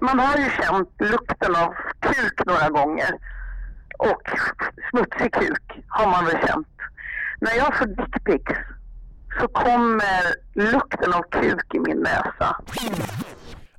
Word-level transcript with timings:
man 0.00 0.18
har 0.18 0.36
ju 0.36 0.50
känt 0.50 0.94
lukten 0.98 1.56
av 1.56 1.74
kuk 2.00 2.46
några 2.46 2.68
gånger. 2.68 3.10
Och 3.98 4.22
smutsig 4.90 5.32
kuk 5.32 5.84
har 5.88 6.10
man 6.10 6.24
väl 6.24 6.46
känt. 6.46 6.68
När 7.40 7.56
jag 7.56 7.78
får 7.78 7.86
dickpics 7.86 8.58
så 9.40 9.48
kommer 9.48 10.22
lukten 10.54 11.12
av 11.12 11.22
kuk 11.22 11.74
i 11.74 11.78
min 11.78 11.98
näsa. 11.98 12.56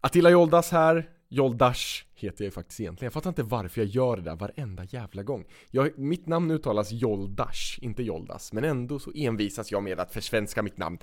Attila 0.01 0.29
Joldas 0.29 0.71
här, 0.71 1.09
Joldash 1.29 2.03
heter 2.15 2.43
jag 2.43 2.47
ju 2.47 2.51
faktiskt 2.51 2.79
egentligen. 2.79 3.05
Jag 3.05 3.13
fattar 3.13 3.29
inte 3.29 3.43
varför 3.43 3.81
jag 3.81 3.87
gör 3.87 4.15
det 4.15 4.21
där 4.21 4.35
varenda 4.35 4.83
jävla 4.83 5.23
gång. 5.23 5.45
Jag, 5.71 5.99
mitt 5.99 6.27
namn 6.27 6.51
uttalas 6.51 6.91
Joldash, 6.91 7.79
inte 7.81 8.03
Joldas, 8.03 8.53
men 8.53 8.63
ändå 8.63 8.99
så 8.99 9.11
envisas 9.15 9.71
jag 9.71 9.83
med 9.83 9.99
att 9.99 10.13
försvenska 10.13 10.61
mitt 10.63 10.77
namn. 10.77 10.97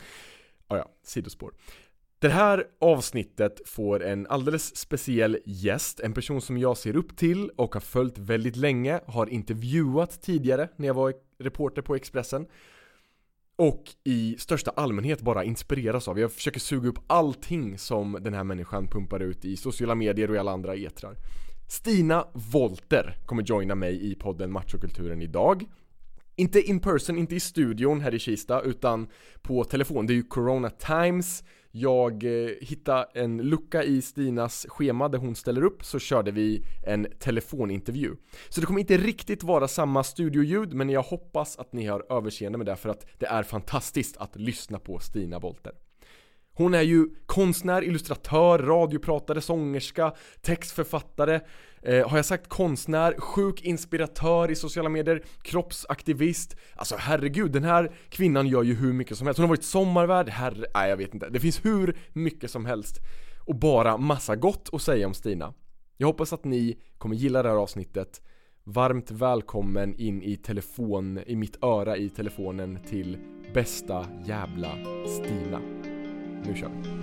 Ah, 0.68 0.76
ja, 0.76 0.88
sidospår. 1.02 1.52
Det 2.20 2.28
här 2.28 2.64
avsnittet 2.80 3.68
får 3.68 4.04
en 4.04 4.26
alldeles 4.26 4.76
speciell 4.76 5.38
gäst, 5.44 6.00
en 6.00 6.12
person 6.12 6.40
som 6.40 6.58
jag 6.58 6.76
ser 6.76 6.96
upp 6.96 7.16
till 7.16 7.50
och 7.56 7.74
har 7.74 7.80
följt 7.80 8.18
väldigt 8.18 8.56
länge, 8.56 9.00
har 9.06 9.26
intervjuat 9.26 10.22
tidigare 10.22 10.68
när 10.76 10.86
jag 10.86 10.94
var 10.94 11.14
reporter 11.38 11.82
på 11.82 11.94
Expressen 11.94 12.46
och 13.56 13.82
i 14.04 14.36
största 14.38 14.70
allmänhet 14.70 15.20
bara 15.20 15.44
inspireras 15.44 16.08
av. 16.08 16.18
Jag 16.18 16.32
försöker 16.32 16.60
suga 16.60 16.88
upp 16.88 16.98
allting 17.06 17.78
som 17.78 18.18
den 18.20 18.34
här 18.34 18.44
människan 18.44 18.88
pumpar 18.88 19.20
ut 19.20 19.44
i 19.44 19.56
sociala 19.56 19.94
medier 19.94 20.30
och 20.30 20.36
i 20.36 20.38
alla 20.38 20.52
andra 20.52 20.74
etrar. 20.74 21.16
Stina 21.68 22.26
Volter 22.32 23.16
kommer 23.26 23.42
joina 23.42 23.74
mig 23.74 24.12
i 24.12 24.14
podden 24.14 24.52
Machokulturen 24.52 25.22
idag. 25.22 25.64
Inte 26.36 26.60
in 26.60 26.80
person, 26.80 27.18
inte 27.18 27.34
i 27.34 27.40
studion 27.40 28.00
här 28.00 28.14
i 28.14 28.18
Kista, 28.18 28.60
utan 28.60 29.08
på 29.42 29.64
telefon. 29.64 30.06
Det 30.06 30.12
är 30.12 30.14
ju 30.14 30.22
Corona 30.22 30.70
Times. 30.70 31.44
Jag 31.70 32.24
eh, 32.24 32.50
hittade 32.60 33.06
en 33.14 33.42
lucka 33.42 33.84
i 33.84 34.02
Stinas 34.02 34.66
schema 34.68 35.08
där 35.08 35.18
hon 35.18 35.34
ställer 35.34 35.62
upp, 35.62 35.84
så 35.84 35.98
körde 35.98 36.30
vi 36.30 36.64
en 36.86 37.06
telefonintervju. 37.18 38.16
Så 38.48 38.60
det 38.60 38.66
kommer 38.66 38.80
inte 38.80 38.96
riktigt 38.96 39.42
vara 39.42 39.68
samma 39.68 40.04
studioljud, 40.04 40.74
men 40.74 40.90
jag 40.90 41.02
hoppas 41.02 41.58
att 41.58 41.72
ni 41.72 41.86
har 41.86 42.12
överseende 42.12 42.58
med 42.58 42.66
det, 42.66 42.76
för 42.76 42.88
att 42.88 43.06
det 43.18 43.26
är 43.26 43.42
fantastiskt 43.42 44.16
att 44.16 44.36
lyssna 44.36 44.78
på 44.78 44.98
Stina 44.98 45.40
Bolter. 45.40 45.72
Hon 46.58 46.74
är 46.74 46.82
ju 46.82 47.06
konstnär, 47.26 47.82
illustratör, 47.82 48.58
radiopratare, 48.58 49.40
sångerska, 49.40 50.12
textförfattare. 50.40 51.40
Eh, 51.82 52.08
Har 52.08 52.18
jag 52.18 52.24
sagt 52.24 52.48
konstnär, 52.48 53.14
sjuk 53.18 53.62
inspiratör 53.62 54.50
i 54.50 54.54
sociala 54.54 54.88
medier, 54.88 55.22
kroppsaktivist. 55.42 56.56
Alltså 56.76 56.96
herregud, 56.98 57.52
den 57.52 57.64
här 57.64 57.92
kvinnan 58.08 58.46
gör 58.46 58.62
ju 58.62 58.74
hur 58.74 58.92
mycket 58.92 59.18
som 59.18 59.26
helst. 59.26 59.38
Hon 59.38 59.42
har 59.42 59.48
varit 59.48 59.64
sommarvärd, 59.64 60.28
herre, 60.28 60.66
nej 60.74 60.90
jag 60.90 60.96
vet 60.96 61.14
inte. 61.14 61.28
Det 61.28 61.40
finns 61.40 61.64
hur 61.64 61.96
mycket 62.12 62.50
som 62.50 62.66
helst. 62.66 62.96
Och 63.46 63.54
bara 63.54 63.96
massa 63.96 64.36
gott 64.36 64.68
att 64.72 64.82
säga 64.82 65.06
om 65.06 65.14
Stina. 65.14 65.54
Jag 65.96 66.06
hoppas 66.06 66.32
att 66.32 66.44
ni 66.44 66.78
kommer 66.98 67.16
gilla 67.16 67.42
det 67.42 67.48
här 67.48 67.56
avsnittet. 67.56 68.22
Varmt 68.64 69.10
välkommen 69.10 69.94
in 69.94 70.22
i 70.22 70.36
telefon, 70.36 71.20
i 71.26 71.36
mitt 71.36 71.64
öra 71.64 71.96
i 71.96 72.08
telefonen 72.08 72.78
till 72.88 73.18
bästa 73.54 74.06
jävla 74.26 74.68
Stina 75.06 75.60
nu 76.46 76.54
kör 76.54 76.68
vi. 76.68 76.98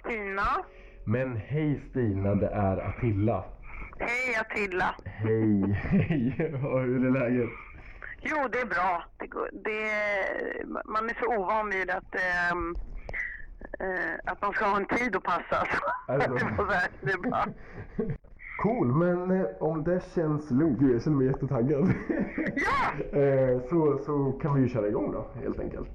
Stina. 0.00 0.64
Men 1.04 1.36
hej 1.36 1.80
Stina, 1.90 2.34
det 2.34 2.48
är 2.48 2.76
Attila. 2.76 3.44
Hej 3.98 4.36
Attila. 4.40 4.94
Hej, 5.04 5.72
hej. 5.72 6.34
Hur 6.60 7.06
är 7.06 7.10
läget? 7.10 7.50
Jo, 8.22 8.48
det 8.52 8.58
är 8.58 8.66
bra. 8.66 9.04
Det, 9.52 10.64
man 10.84 11.10
är 11.10 11.14
så 11.20 11.36
ovan 11.36 11.70
vid 11.70 11.90
att, 11.90 12.14
ähm, 12.14 12.76
äh, 13.80 14.32
att 14.32 14.42
man 14.42 14.52
ska 14.52 14.64
ha 14.64 14.76
en 14.76 14.86
tid 14.86 15.16
att 15.16 15.22
passa. 15.22 15.66
Det 17.00 17.12
är 17.12 17.18
bra. 17.18 17.44
Cool, 18.62 18.86
men 18.86 19.30
eh, 19.30 19.46
om 19.58 19.84
det 19.84 20.02
känns 20.14 20.50
lugnt, 20.50 20.78
gud 20.78 20.94
jag 20.94 21.02
känner 21.02 21.16
mig 21.16 21.26
jättetaggad. 21.26 21.88
Ja! 22.54 23.18
eh, 23.18 23.60
så, 23.70 23.98
så 23.98 24.32
kan 24.42 24.54
vi 24.54 24.60
ju 24.60 24.68
köra 24.68 24.88
igång 24.88 25.12
då, 25.12 25.26
helt 25.42 25.60
enkelt. 25.60 25.88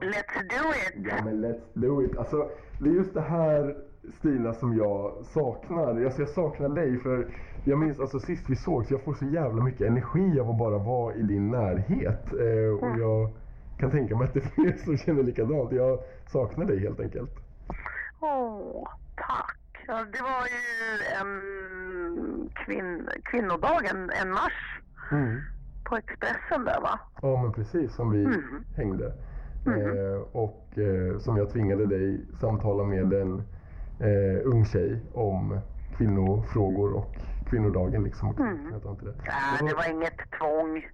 Let's 0.00 0.34
do 0.34 0.70
it! 0.70 1.06
Ja 1.10 1.24
men 1.24 1.44
let's 1.44 1.60
do 1.74 2.02
it. 2.02 2.16
Alltså, 2.16 2.48
det 2.80 2.88
är 2.88 2.92
just 2.92 3.14
det 3.14 3.20
här 3.20 3.76
Stina 4.12 4.52
som 4.54 4.76
jag 4.76 5.12
saknar. 5.24 6.04
Alltså, 6.04 6.20
jag 6.22 6.28
saknar 6.28 6.68
dig 6.68 6.98
för 6.98 7.26
jag 7.64 7.78
minns 7.78 8.00
alltså 8.00 8.20
sist 8.20 8.44
vi 8.50 8.56
sågs, 8.56 8.90
jag 8.90 9.02
får 9.02 9.14
så 9.14 9.24
jävla 9.24 9.62
mycket 9.64 9.86
energi 9.86 10.40
av 10.40 10.50
att 10.50 10.58
bara 10.58 10.78
vara 10.78 11.14
i 11.14 11.22
din 11.22 11.50
närhet. 11.50 12.32
Eh, 12.32 12.74
och 12.78 12.86
Mm. 12.86 13.00
jag 13.00 13.30
kan 13.78 13.90
tänka 13.90 14.16
mig 14.16 14.24
att 14.28 14.34
det 14.34 14.40
är 14.44 14.48
fler 14.48 14.72
som 14.84 14.96
känner 14.96 15.22
likadant. 15.22 15.72
Jag 15.72 15.98
saknar 16.26 16.64
dig 16.64 16.78
helt 16.80 17.00
enkelt. 17.00 17.30
Åh, 18.20 18.88
tack. 19.16 19.56
Ja, 19.86 19.94
det 20.12 20.22
var 20.22 20.46
ju 20.46 20.62
en 21.20 22.50
kvinn, 22.54 23.08
kvinnodag, 23.24 23.84
en, 23.94 24.10
en 24.10 24.30
mars 24.30 24.80
Mm. 25.12 25.40
på 25.84 25.96
Expressen 25.96 26.64
där 26.64 26.80
va? 26.80 27.00
Ja 27.22 27.42
men 27.42 27.52
precis, 27.52 27.94
som 27.94 28.10
vi 28.10 28.26
Mhm. 28.26 28.64
hängde. 28.76 29.12
Mhm. 29.66 29.74
Eh, 29.80 30.20
och 30.32 30.78
eh, 30.78 31.18
som 31.18 31.36
jag 31.36 31.50
tvingade 31.50 31.86
dig 31.86 32.20
samtala 32.40 32.84
med 32.84 33.12
en 33.12 33.42
eh, 34.00 34.40
ung 34.44 34.64
tjej 34.64 35.00
om 35.12 35.58
kvinnofrågor 35.96 36.92
och 36.92 37.16
kvinnodagen 37.50 38.04
liksom. 38.04 38.28
Och 38.28 38.40
Mm. 38.40 38.74
inte 38.74 39.04
det. 39.04 39.14
Nej, 39.26 39.68
det 39.68 39.74
var 39.74 39.90
inget 39.90 40.18
tvång. 40.38 40.86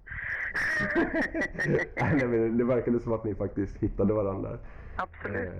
Nej, 2.17 2.27
men 2.27 2.57
det 2.57 2.63
verkade 2.63 2.99
som 2.99 3.13
att 3.13 3.23
ni 3.23 3.35
faktiskt 3.35 3.77
hittade 3.77 4.13
varandra. 4.13 4.49
Absolut. 4.95 5.47
Eh, 5.47 5.53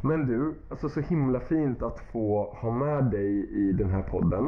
Men 0.00 0.26
du, 0.26 0.54
alltså 0.70 0.88
så 0.88 1.00
himla 1.00 1.40
fint 1.40 1.82
att 1.82 2.00
få 2.00 2.54
ha 2.60 2.70
med 2.70 3.04
dig 3.04 3.50
i 3.50 3.72
den 3.72 3.90
här 3.90 4.02
podden. 4.02 4.46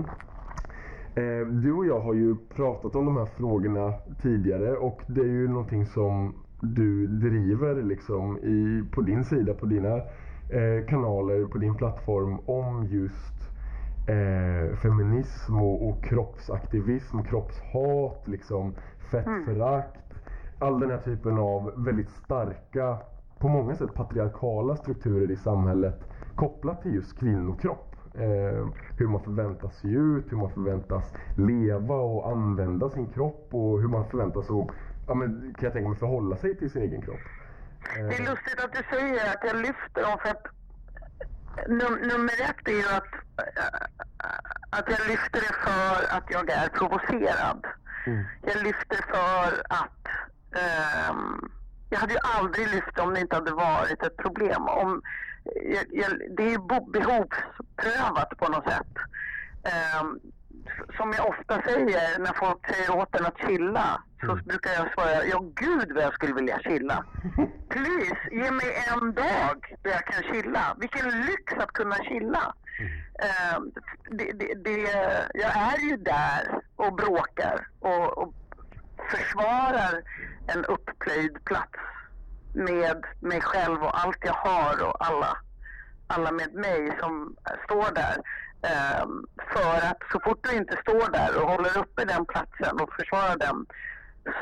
Eh, 1.14 1.46
Du 1.46 1.72
och 1.72 1.86
jag 1.86 2.00
har 2.00 2.14
ju 2.14 2.36
pratat 2.54 2.94
om 2.96 3.04
de 3.06 3.16
här 3.16 3.26
frågorna 3.26 3.92
tidigare 4.22 4.76
och 4.76 5.00
det 5.06 5.20
är 5.20 5.24
ju 5.24 5.48
någonting 5.48 5.86
som 5.86 6.34
du 6.60 7.06
driver 7.06 7.82
liksom 7.82 8.38
i, 8.38 8.84
på 8.92 9.00
din 9.00 9.24
sida, 9.24 9.54
på 9.54 9.66
dina 9.66 10.00
kanaler, 10.88 11.46
på 11.46 11.58
din 11.58 11.74
plattform 11.74 12.38
om 12.46 12.86
just 12.86 13.38
eh, 14.08 14.76
feminism 14.76 15.56
och, 15.56 15.88
och 15.88 16.04
kroppsaktivism, 16.04 17.22
kroppshat, 17.22 18.28
liksom 18.28 18.74
fettförakt. 19.10 19.98
All 20.58 20.80
den 20.80 20.90
här 20.90 20.98
typen 20.98 21.38
av 21.38 21.72
väldigt 21.76 22.10
starka, 22.10 22.98
på 23.38 23.48
många 23.48 23.74
sätt 23.74 23.94
patriarkala 23.94 24.76
strukturer 24.76 25.30
i 25.30 25.36
samhället 25.36 26.04
kopplat 26.34 26.82
till 26.82 26.94
just 26.94 27.18
kvinnokropp. 27.18 27.96
Eh, 28.14 28.66
hur 28.98 29.06
man 29.06 29.20
förväntas 29.20 29.78
se 29.78 29.88
ut, 29.88 30.32
hur 30.32 30.36
man 30.36 30.50
förväntas 30.50 31.14
leva 31.36 31.94
och 31.94 32.30
använda 32.30 32.90
sin 32.90 33.06
kropp 33.06 33.48
och 33.50 33.80
hur 33.80 33.88
man 33.88 34.04
förväntas 34.04 34.50
att, 34.50 34.66
ja, 35.08 35.14
men, 35.14 35.54
kan 35.58 35.64
jag 35.64 35.72
tänka 35.72 35.88
mig, 35.88 35.98
förhålla 35.98 36.36
sig 36.36 36.56
till 36.56 36.70
sin 36.70 36.82
egen 36.82 37.02
kropp. 37.02 37.37
Det 37.94 38.14
är 38.14 38.30
lustigt 38.30 38.64
att 38.64 38.72
du 38.72 38.82
säger 38.96 39.32
att 39.34 39.44
jag 39.44 39.56
lyfter 39.56 40.02
dem 40.02 40.18
för 40.22 40.28
att 40.30 40.46
num 41.68 41.94
nummer 41.94 42.32
ett 42.50 42.68
är 42.68 42.72
ju 42.72 42.88
att, 42.88 43.12
äh, 43.38 43.80
att 44.70 44.88
jag 44.90 45.06
lyfter 45.08 45.40
det 45.40 45.54
för 45.64 46.16
att 46.16 46.24
jag 46.30 46.50
är 46.50 46.68
provocerad. 46.68 47.66
Mm. 48.06 48.24
Jag 48.42 48.62
lyfter 48.62 48.96
för 48.96 49.62
att 49.68 50.06
ehm, 50.56 51.50
jag 51.90 51.98
hade 51.98 52.12
ju 52.12 52.18
aldrig 52.22 52.68
lyft 52.68 52.98
om 52.98 53.14
det 53.14 53.20
inte 53.20 53.36
hade 53.36 53.52
varit 53.52 54.02
ett 54.02 54.16
problem. 54.16 54.68
Om, 54.68 55.02
jag, 55.44 55.84
jag, 55.90 56.10
det 56.36 56.42
är 56.42 56.50
ju 56.50 56.58
behovsprövat 56.92 58.38
på 58.38 58.48
något 58.48 58.64
sätt. 58.64 58.92
S- 59.62 60.32
som 60.96 61.12
jag 61.12 61.28
ofta 61.28 61.62
säger 61.62 62.18
när 62.18 62.32
folk 62.32 62.74
säger 62.74 62.96
åt 62.96 63.14
en 63.20 63.26
att 63.26 63.38
chilla 63.38 64.02
så 64.20 64.32
Mm. 64.32 64.44
brukar 64.44 64.70
jag 64.70 64.92
svara, 64.92 65.24
ja 65.24 65.38
gud 65.54 65.92
vad 65.94 66.04
jag 66.04 66.14
skulle 66.14 66.34
vilja 66.34 66.58
chilla. 66.58 67.04
Please, 67.70 68.18
ge 68.30 68.50
mig 68.50 68.84
en 68.92 69.14
dag 69.14 69.76
där 69.82 69.90
jag 69.90 70.04
kan 70.04 70.22
chilla. 70.22 70.76
Vilken 70.80 71.10
lyx 71.10 71.52
att 71.58 71.72
kunna 71.72 71.94
chilla. 71.96 72.54
Ehm, 73.18 73.72
det, 74.10 74.32
det, 74.32 74.54
det, 74.64 74.80
jag 75.34 75.56
är 75.56 75.78
ju 75.90 75.96
där 75.96 76.60
och 76.76 76.94
bråkar 76.96 77.68
och, 77.80 78.18
och 78.18 78.34
försvarar 79.10 80.02
en 80.46 80.64
upplöjd 80.64 81.44
plats 81.44 81.78
med 82.54 83.04
mig 83.20 83.40
själv 83.40 83.82
och 83.82 84.04
allt 84.04 84.18
jag 84.20 84.32
har 84.32 84.82
och 84.88 85.06
alla, 85.06 85.38
alla 86.06 86.32
med 86.32 86.54
mig 86.54 86.96
som 87.00 87.36
står 87.64 87.94
där. 87.94 88.16
Ehm, 88.62 89.24
för 89.52 89.76
att 89.90 90.02
så 90.12 90.20
fort 90.20 90.48
du 90.50 90.56
inte 90.56 90.76
står 90.82 91.12
där 91.12 91.42
och 91.42 91.50
håller 91.50 91.78
uppe 91.78 92.04
den 92.04 92.26
platsen 92.26 92.80
och 92.80 92.92
försvarar 92.92 93.36
den 93.36 93.66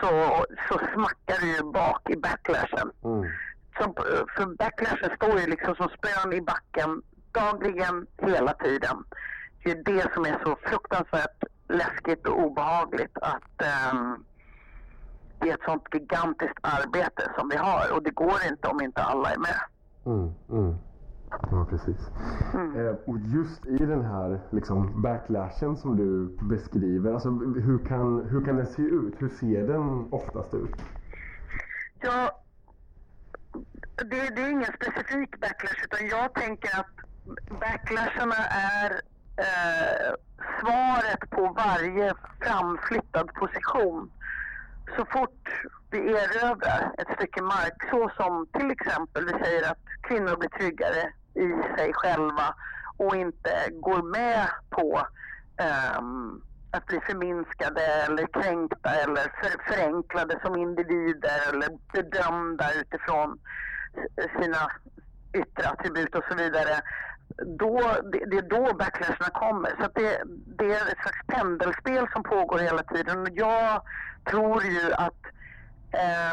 så, 0.01 0.45
så 0.69 0.79
smackar 0.95 1.41
du 1.41 1.57
ju 1.57 1.73
bak 1.73 2.11
i 2.11 2.17
backlashen. 2.17 2.91
Mm. 3.05 3.31
Som, 3.79 3.95
för 4.37 4.57
backlashen 4.57 5.17
står 5.17 5.41
ju 5.41 5.47
liksom 5.47 5.75
som 5.75 5.89
spön 5.89 6.33
i 6.33 6.41
backen 6.41 7.03
dagligen, 7.33 8.07
hela 8.19 8.53
tiden. 8.53 9.05
Det 9.65 9.71
är 9.71 9.83
det 9.85 10.13
som 10.15 10.25
är 10.25 10.41
så 10.45 10.57
fruktansvärt 10.63 11.45
läskigt 11.69 12.27
och 12.27 12.39
obehagligt 12.39 13.19
att 13.23 13.63
um, 13.93 14.25
det 15.41 15.51
är 15.51 15.55
ett 15.55 15.65
sånt 15.65 15.83
gigantiskt 15.93 16.59
arbete 16.61 17.31
som 17.39 17.49
vi 17.49 17.57
har 17.57 17.93
och 17.93 18.03
det 18.03 18.11
går 18.11 18.39
inte 18.51 18.69
om 18.69 18.81
inte 18.81 19.03
alla 19.03 19.31
är 19.33 19.39
med. 19.39 19.61
Mm, 20.07 20.35
mm. 20.51 20.77
Ja, 21.31 21.67
precis. 21.71 22.11
Mm. 22.55 22.87
Eh, 22.87 22.95
och 23.07 23.19
just 23.19 23.67
i 23.67 23.77
den 23.77 24.05
här 24.05 24.41
liksom, 24.51 25.03
backlashen 25.03 25.77
som 25.77 25.97
du 25.97 26.37
beskriver, 26.49 27.13
alltså, 27.13 27.29
hur, 27.31 27.87
kan, 27.87 28.27
hur 28.31 28.45
kan 28.45 28.57
den 28.57 28.67
se 28.67 28.83
ut? 28.83 29.15
Hur 29.19 29.29
ser 29.29 29.67
den 29.67 30.09
oftast 30.13 30.55
ut? 30.55 30.83
Ja, 32.01 32.43
det, 33.97 34.35
det 34.37 34.43
är 34.43 34.51
ingen 34.51 34.73
specifik 34.73 35.41
backlash 35.41 35.85
utan 35.85 36.09
jag 36.09 36.35
tänker 36.35 36.81
att 36.81 36.97
backlasharna 37.61 38.45
är 38.51 38.91
eh, 39.37 40.15
svaret 40.61 41.31
på 41.31 41.55
varje 41.57 42.15
framflyttad 42.41 43.35
position. 43.35 44.11
Så 44.97 45.05
fort 45.13 45.49
vi 45.91 45.99
erövrar 45.99 46.95
ett 46.99 47.17
stycke 47.17 47.43
mark, 47.43 47.91
så 47.91 48.11
som 48.17 48.47
till 48.47 48.71
exempel 48.71 49.25
vi 49.25 49.45
säger 49.45 49.71
att 49.71 49.85
kvinnor 50.09 50.37
blir 50.37 50.49
tryggare 50.49 51.13
i 51.35 51.77
sig 51.79 51.93
själva 51.95 52.55
och 52.97 53.17
inte 53.17 53.51
går 53.73 54.03
med 54.03 54.49
på 54.71 55.07
um, 55.99 56.43
att 56.71 56.87
bli 56.87 57.01
förminskade 57.01 57.81
eller 57.81 58.27
kränkta 58.27 58.91
eller 58.91 59.23
för, 59.23 59.75
förenklade 59.75 60.41
som 60.45 60.57
individer 60.57 61.49
eller 61.53 61.69
bedömda 61.93 62.75
utifrån 62.75 63.39
sina 64.39 64.71
yttre 65.33 65.69
attribut 65.69 66.15
och 66.15 66.25
så 66.29 66.35
vidare. 66.35 66.83
Då, 67.59 67.81
det, 68.13 68.25
det 68.31 68.37
är 68.37 68.49
då 68.49 68.75
backlasherna 68.75 69.31
kommer. 69.31 69.71
Så 69.81 69.91
det, 69.95 70.23
det 70.59 70.65
är 70.65 70.93
ett 70.93 70.99
slags 70.99 71.27
pendelspel 71.27 72.09
som 72.13 72.23
pågår 72.23 72.59
hela 72.59 72.83
tiden. 72.83 73.29
Jag 73.35 73.83
tror 74.31 74.65
ju 74.65 74.93
att 74.93 75.23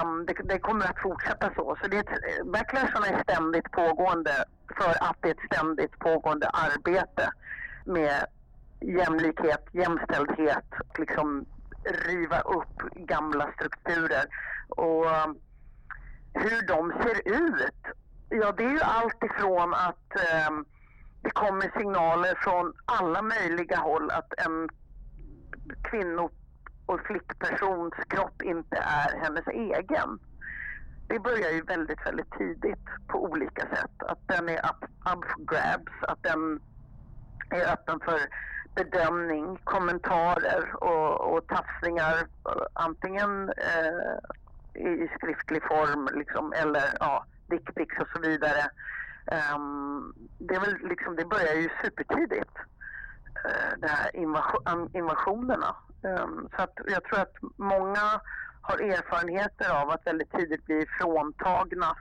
um, 0.03 0.25
det, 0.25 0.33
det, 0.43 0.59
kommer 0.59 0.85
att 0.85 1.01
fortsätta 1.01 1.53
så. 1.55 1.77
Så 1.81 1.87
det 1.87 1.97
backlasherna 1.97 2.51
backlasharna 2.51 3.07
är 3.07 3.23
ständigt 3.23 3.71
pågående 3.71 4.45
för 4.77 4.89
att 4.89 5.17
det 5.21 5.27
är 5.27 5.33
ett 5.33 5.51
ständigt 5.53 5.99
pågående 5.99 6.47
arbete 6.49 7.31
med 7.85 8.25
jämlikhet, 8.81 9.65
jämställdhet, 9.71 10.65
liksom 10.97 11.45
riva 12.07 12.39
upp 12.39 12.81
gamla 12.95 13.51
strukturer. 13.55 14.25
Och 14.69 15.05
hur 16.33 16.67
de 16.67 16.93
ser 17.03 17.27
ut, 17.35 17.83
ja 18.29 18.51
det 18.51 18.63
är 18.63 18.69
ju 18.69 18.81
allt 18.81 19.23
ifrån 19.23 19.73
att 19.73 20.15
eh, 20.15 20.49
det 21.23 21.31
kommer 21.31 21.71
signaler 21.77 22.35
från 22.43 22.73
alla 22.85 23.21
möjliga 23.21 23.77
håll 23.77 24.11
att 24.11 24.33
en 24.45 24.69
kvinno 25.83 26.29
och 26.85 26.99
flickpersons 27.07 27.93
kropp 28.07 28.41
inte 28.41 28.77
är 28.77 29.19
hennes 29.23 29.47
egen. 29.47 30.19
Det 31.07 31.19
börjar 31.19 31.51
ju 31.51 31.61
väldigt, 31.61 32.05
väldigt 32.05 32.31
tidigt 32.31 32.85
på 33.07 33.23
olika 33.23 33.61
sätt. 33.61 34.03
Att 34.03 34.27
den 34.27 34.49
är 34.49 34.57
up, 34.57 34.83
up 34.83 35.25
for 35.31 35.45
grabs, 35.45 35.93
att 36.01 36.23
den 36.23 36.59
är 37.49 37.73
öppen 37.73 37.99
för 37.99 38.19
bedömning, 38.75 39.57
kommentarer 39.63 40.83
och, 40.83 41.33
och 41.33 41.47
tafsningar 41.47 42.15
antingen 42.73 43.49
eh, 43.49 44.81
i 44.81 45.09
skriftlig 45.17 45.63
form 45.63 46.09
liksom, 46.13 46.53
eller 46.53 46.83
ja, 46.99 47.25
dickpics 47.49 47.99
och 47.99 48.07
så 48.15 48.21
vidare. 48.21 48.69
Um, 49.31 50.13
det, 50.37 50.55
är 50.55 50.59
väl 50.59 50.77
liksom, 50.89 51.15
det 51.15 51.25
börjar 51.25 51.53
ju 51.53 51.69
supertidigt, 51.83 52.57
eh, 53.45 53.73
uh, 53.73 53.79
de 53.79 53.87
här 53.87 54.15
invasion, 54.15 54.89
invasionerna. 54.93 55.75
Um, 56.01 56.49
så 56.55 56.61
att 56.61 56.77
jag 56.87 57.03
tror 57.03 57.19
att 57.19 57.35
många 57.57 58.21
har 58.61 58.79
erfarenheter 58.79 59.81
av 59.81 59.89
att 59.89 60.07
väldigt 60.07 60.31
tidigt 60.31 60.65
bli 60.65 60.85
fråntagna, 60.99 61.97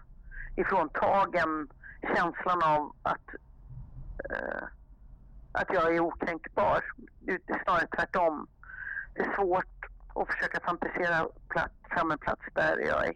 ifråntagen 0.57 1.69
känslan 2.03 2.63
av 2.63 2.97
att 3.03 3.29
uh, 4.31 4.65
att 5.53 5.69
jag 5.75 5.95
är 5.97 6.01
okränkbar. 6.01 6.85
Det 7.21 7.33
är 7.33 7.65
snarare 7.65 7.87
tvärtom. 7.97 8.47
Det 9.15 9.21
är 9.21 9.35
svårt 9.37 9.87
att 10.15 10.29
försöka 10.33 10.61
fantisera 10.61 11.29
plats, 11.49 11.75
fram 11.91 12.11
en 12.11 12.19
plats 12.19 12.43
där 12.55 12.79
jag 12.79 13.07
är, 13.07 13.15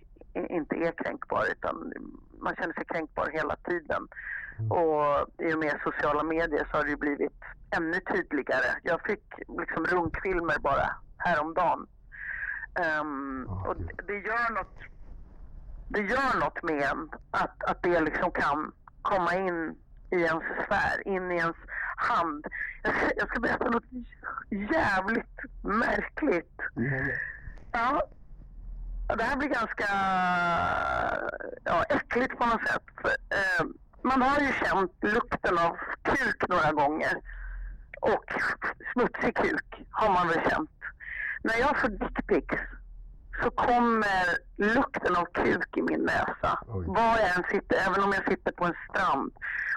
inte 0.53 0.77
är 0.77 0.93
kränkbar 0.93 1.45
utan 1.53 1.93
man 2.41 2.57
känner 2.57 2.75
sig 2.75 2.85
kränkbar 2.85 3.31
hela 3.33 3.57
tiden. 3.57 4.09
Mm. 4.59 4.73
Och 4.73 5.29
i 5.39 5.55
och 5.55 5.59
med 5.59 5.81
sociala 5.85 6.23
medier 6.23 6.69
så 6.71 6.77
har 6.77 6.85
det 6.85 6.97
blivit 6.97 7.41
ännu 7.77 8.01
tydligare. 8.01 8.71
Jag 8.83 9.01
fick 9.07 9.25
liksom 9.39 9.85
runkfilmer 9.87 10.59
bara 10.59 10.91
häromdagen. 11.17 11.87
Um, 13.01 13.47
och 13.67 13.77
det 14.07 14.19
gör 14.19 14.55
något 14.55 14.79
det 15.89 16.01
gör 16.01 16.41
något 16.41 16.63
med 16.63 16.83
en 16.83 17.11
att, 17.31 17.65
att 17.65 17.83
det 17.83 18.01
liksom 18.01 18.31
kan 18.31 18.73
komma 19.03 19.35
in 19.35 19.77
i 20.11 20.17
ens 20.17 20.45
sfär, 20.65 21.09
in 21.09 21.31
i 21.31 21.37
ens 21.37 21.57
hand. 21.97 22.47
Jag 22.83 22.97
ska, 22.97 23.11
jag 23.17 23.29
ska 23.29 23.41
berätta 23.41 23.71
något 23.71 23.85
jävligt 24.51 25.41
märkligt. 25.63 26.61
Mm. 26.77 27.11
Ja, 27.73 28.03
det 29.09 29.23
här 29.23 29.37
blir 29.37 29.49
ganska 29.49 29.87
ja, 31.65 31.85
äckligt 31.89 32.39
på 32.39 32.47
något 32.47 32.69
sätt. 32.69 32.83
För, 33.03 33.09
eh, 33.09 33.67
man 34.03 34.23
har 34.23 34.41
ju 34.41 34.53
känt 34.53 34.93
lukten 35.01 35.59
av 35.59 35.77
kuk 36.03 36.49
några 36.49 36.73
gånger. 36.73 37.15
Och 38.01 38.25
smutsig 38.93 39.37
kuk 39.37 39.87
har 39.91 40.13
man 40.13 40.29
väl 40.29 40.51
känt. 40.51 40.71
När 41.43 41.59
jag 41.59 41.81
får 41.81 41.89
dickpics 41.89 42.63
så 43.43 43.51
kommer 43.51 44.27
lukten 44.57 45.17
av 45.17 45.25
kuk 45.25 45.77
i 45.77 45.83
min 45.83 46.01
näsa. 46.01 46.59
Oj. 46.69 46.87
Var 46.87 47.19
jag 47.19 47.37
än 47.37 47.45
sitter, 47.51 47.77
även 47.87 48.03
om 48.05 48.13
jag 48.13 48.25
sitter 48.29 48.53
på 48.53 48.65
en 48.65 48.75
strand. 48.91 49.33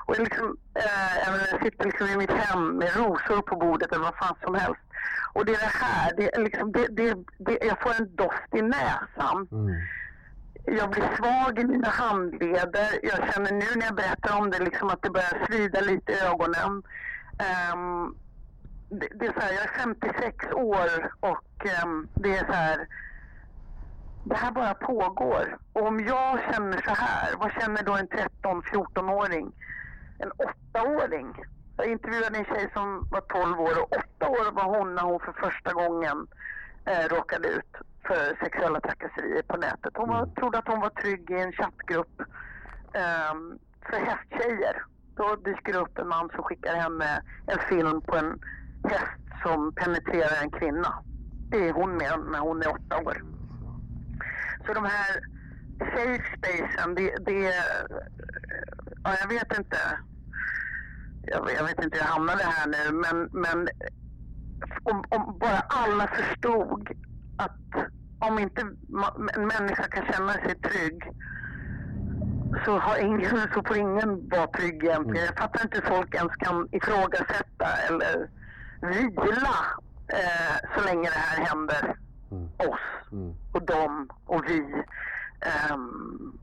Och 0.05 0.19
liksom, 0.19 0.57
eh, 0.73 1.27
även 1.27 1.39
jag 1.51 1.63
sitter 1.63 1.85
liksom 1.85 2.07
i 2.07 2.17
mitt 2.17 2.31
hem 2.31 2.77
med 2.77 2.95
rosor 2.95 3.41
på 3.41 3.55
bordet 3.55 3.91
eller 3.91 4.03
vad 4.03 4.15
fan 4.15 4.35
som 4.43 4.55
helst. 4.55 4.81
Och 5.33 5.45
det 5.45 5.51
är 5.51 5.59
det 5.59 5.85
här, 5.85 6.13
det 6.17 6.35
är 6.35 6.43
liksom, 6.43 6.71
det, 6.71 6.87
det, 6.87 7.17
det, 7.37 7.57
jag 7.61 7.81
får 7.81 7.93
en 7.99 8.15
doft 8.15 8.55
i 8.55 8.61
näsan. 8.61 9.47
Mm. 9.51 9.81
Jag 10.65 10.89
blir 10.89 11.15
svag 11.17 11.59
i 11.59 11.65
mina 11.65 11.89
handleder. 11.89 12.89
Jag 13.03 13.33
känner 13.33 13.51
nu 13.51 13.65
när 13.75 13.85
jag 13.85 13.95
berättar 13.95 14.37
om 14.37 14.49
det 14.49 14.59
liksom 14.59 14.89
att 14.89 15.01
det 15.01 15.09
börjar 15.09 15.45
svida 15.47 15.81
lite 15.81 16.11
i 16.11 16.19
ögonen. 16.19 16.83
Um, 17.73 18.15
det, 18.89 19.07
det, 19.15 19.25
är 19.25 19.33
så 19.33 19.39
här, 19.39 19.53
jag 19.53 19.63
är 19.63 19.77
56 19.77 20.45
år 20.53 21.11
och 21.19 21.65
um, 21.83 22.07
det 22.13 22.37
är 22.37 22.45
så 22.45 22.53
här 22.53 22.87
det 24.23 24.35
här 24.35 24.51
bara 24.51 24.73
pågår. 24.73 25.57
Och 25.73 25.87
om 25.87 25.99
jag 25.99 26.39
känner 26.39 26.81
så 26.81 26.93
här, 26.93 27.35
vad 27.37 27.51
känner 27.51 27.83
då 27.83 27.93
en 27.93 28.07
13-14-åring? 28.07 29.51
En 30.19 30.31
8-åring? 30.73 31.35
Jag 31.77 31.87
intervjuade 31.87 32.37
en 32.37 32.45
tjej 32.45 32.69
som 32.73 33.07
var 33.11 33.21
12 33.21 33.59
år 33.59 33.81
och 33.81 33.97
8 34.17 34.29
år 34.29 34.51
var 34.51 34.77
hon 34.77 34.95
när 34.95 35.03
hon 35.03 35.19
för 35.19 35.31
första 35.31 35.73
gången 35.73 36.27
eh, 36.85 37.15
råkade 37.15 37.47
ut 37.47 37.75
för 38.07 38.37
sexuella 38.43 38.81
trakasserier 38.81 39.41
på 39.41 39.57
nätet. 39.57 39.93
Hon 39.95 40.09
var, 40.09 40.25
trodde 40.25 40.57
att 40.57 40.67
hon 40.67 40.79
var 40.79 40.89
trygg 40.89 41.31
i 41.31 41.41
en 41.41 41.51
chattgrupp 41.51 42.21
eh, 42.93 43.33
för 43.89 43.99
hästtjejer. 44.05 44.83
Då 45.15 45.35
dyker 45.35 45.73
det 45.73 45.79
upp 45.79 45.97
en 45.97 46.07
man 46.07 46.29
som 46.29 46.43
skickar 46.43 46.75
henne 46.75 47.21
en 47.47 47.59
film 47.69 48.01
på 48.01 48.15
en 48.17 48.39
häst 48.83 49.43
som 49.43 49.73
penetrerar 49.75 50.43
en 50.43 50.51
kvinna. 50.51 51.03
Det 51.49 51.69
är 51.69 51.73
hon 51.73 51.97
med 51.97 52.19
när 52.31 52.39
hon 52.39 52.61
är 52.61 52.69
8 52.69 52.97
år. 52.97 53.38
Så 54.65 54.73
de 54.73 54.85
här 54.85 55.21
safe 55.79 56.37
spacen, 56.37 56.95
det, 56.95 57.15
det 57.25 57.53
ja, 59.03 59.15
jag 59.21 59.27
vet 59.27 59.57
inte. 59.57 59.77
Jag, 61.21 61.49
jag, 61.57 61.63
vet 61.63 61.83
inte 61.83 61.97
hur 61.97 62.05
jag 62.05 62.11
hamnade 62.11 62.43
här 62.43 62.67
nu, 62.67 62.91
men, 62.91 63.29
men 63.31 63.69
om, 64.83 65.03
om, 65.09 65.37
bara 65.39 65.59
alla 65.59 66.07
förstod 66.07 66.89
att 67.37 67.89
om 68.19 68.39
inte 68.39 68.61
en 69.35 69.47
människa 69.47 69.83
kan 69.83 70.05
känna 70.13 70.33
sig 70.33 70.55
trygg 70.55 71.03
så, 72.65 72.77
har 72.77 72.97
ingen, 72.97 73.29
så 73.53 73.63
får 73.63 73.77
ingen 73.77 74.29
vara 74.29 74.47
trygg 74.47 74.83
egentligen. 74.83 75.25
Jag 75.25 75.37
fattar 75.37 75.63
inte 75.63 75.79
hur 75.79 75.95
folk 75.95 76.15
ens 76.15 76.35
kan 76.35 76.67
ifrågasätta 76.71 77.67
eller 77.87 78.29
vila 78.81 79.57
eh, 80.07 80.55
så 80.75 80.85
länge 80.85 81.09
det 81.09 81.19
här 81.19 81.45
händer 81.45 81.95
mm. 82.31 82.49
oss 82.57 83.11
mm. 83.11 83.35
och 83.51 83.65
dem 83.65 84.09
och 84.25 84.43
vi. 84.47 84.83
Um, 85.71 86.39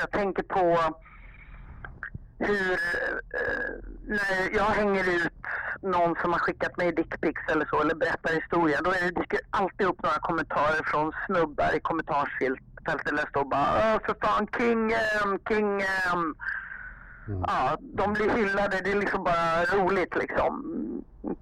jag 0.00 0.10
tänker 0.10 0.42
på 0.42 0.94
hur, 2.38 2.70
uh, 2.72 2.78
när 4.06 4.56
jag 4.56 4.64
hänger 4.64 5.16
ut 5.16 5.32
någon 5.82 6.16
som 6.22 6.32
har 6.32 6.38
skickat 6.38 6.76
mig 6.76 6.92
dickpics 6.92 7.42
eller 7.48 7.66
så, 7.66 7.80
eller 7.80 7.94
berättar 7.94 8.34
historia, 8.34 8.80
då 8.82 8.90
är 8.90 9.00
det, 9.00 9.20
dyker 9.20 9.40
alltid 9.50 9.86
upp 9.86 10.02
några 10.02 10.18
kommentarer 10.18 10.82
från 10.84 11.12
snubbar 11.26 11.76
i 11.76 11.80
kommentarsfältet 11.80 12.64
där 12.84 13.16
det 13.16 13.28
står 13.28 13.44
bara 13.44 14.00
för 14.06 14.16
fan 14.22 14.46
king, 14.58 14.94
um, 15.24 15.38
king, 15.48 15.82
um, 16.14 16.34
Mm. 17.28 17.44
ja, 17.46 17.76
de 17.80 18.12
blir 18.12 18.30
hyllade. 18.30 18.80
Det 18.84 18.90
är 18.90 19.00
liksom 19.00 19.24
bara 19.24 19.64
roligt 19.64 20.16
liksom. 20.16 20.52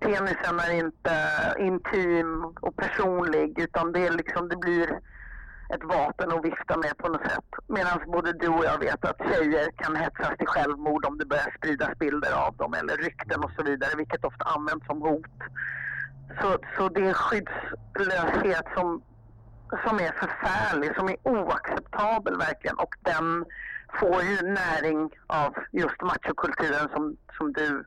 Penisen 0.01 0.61
är 0.61 0.73
inte 0.73 1.15
intim 1.59 2.45
och 2.61 2.77
personlig 2.77 3.59
utan 3.59 3.93
det 3.93 4.07
är 4.07 4.11
liksom, 4.11 4.49
det 4.49 4.57
blir 4.57 5.01
ett 5.75 5.85
vapen 5.85 6.33
att 6.33 6.45
vifta 6.45 6.77
med 6.77 6.97
på 6.99 7.09
något 7.09 7.23
sätt. 7.31 7.45
Medan 7.67 7.99
både 8.07 8.33
du 8.33 8.49
och 8.49 8.65
jag 8.65 8.79
vet 8.79 9.05
att 9.05 9.19
tjejer 9.19 9.71
kan 9.77 9.97
hetsas 9.97 10.39
till 10.39 10.47
självmord 10.47 11.05
om 11.05 11.19
det 11.19 11.27
börjar 11.27 11.55
spridas 11.59 11.99
bilder 11.99 12.33
av 12.33 12.57
dem 12.57 12.75
eller 12.75 12.97
rykten 12.97 13.45
och 13.45 13.51
så 13.57 13.63
vidare, 13.63 13.91
vilket 13.97 14.25
ofta 14.25 14.45
används 14.45 14.87
som 14.87 15.03
hot. 15.03 15.37
Så, 16.41 16.59
så 16.77 16.89
det 16.89 17.09
är 17.09 17.13
skyddslöshet 17.13 18.67
som, 18.75 19.03
som 19.87 19.97
är 20.01 20.13
förfärlig, 20.13 20.97
som 20.97 21.09
är 21.09 21.17
oacceptabel 21.23 22.39
verkligen. 22.39 22.79
Och 22.79 22.95
den 23.03 23.45
får 24.01 24.23
ju 24.23 24.43
näring 24.43 25.11
av 25.27 25.55
just 25.73 26.03
machokulturen 26.03 26.89
som, 26.89 27.17
som, 27.37 27.53
du, 27.53 27.85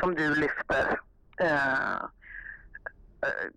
som 0.00 0.14
du 0.14 0.34
lyfter. 0.34 1.00
Uh, 1.42 2.02
uh, 3.26 3.50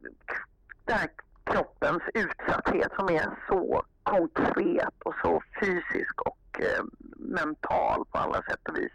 där 0.85 1.09
kroppens 1.43 2.03
utsatthet 2.13 2.91
som 2.99 3.09
är 3.09 3.29
så 3.47 3.83
konkret 4.03 5.01
och 5.05 5.15
så 5.23 5.41
fysisk 5.61 6.21
och 6.21 6.59
uh, 6.59 6.85
mental 7.17 8.05
på 8.05 8.17
alla 8.17 8.41
sätt 8.41 8.67
och 8.69 8.77
vis. 8.77 8.91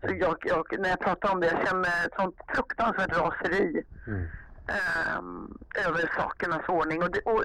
Så 0.00 0.14
jag, 0.14 0.36
jag, 0.44 0.78
när 0.78 0.88
jag 0.88 1.00
pratar 1.00 1.32
om 1.32 1.40
det, 1.40 1.46
jag 1.46 1.68
känner 1.68 2.06
ett 2.06 2.14
sånt 2.16 2.36
fruktansvärt 2.54 3.16
raseri 3.16 3.84
mm. 4.06 4.26
um, 5.18 5.58
över 5.86 6.10
sakernas 6.16 6.68
ordning. 6.68 7.02
Och, 7.02 7.10
det, 7.10 7.20
och 7.20 7.44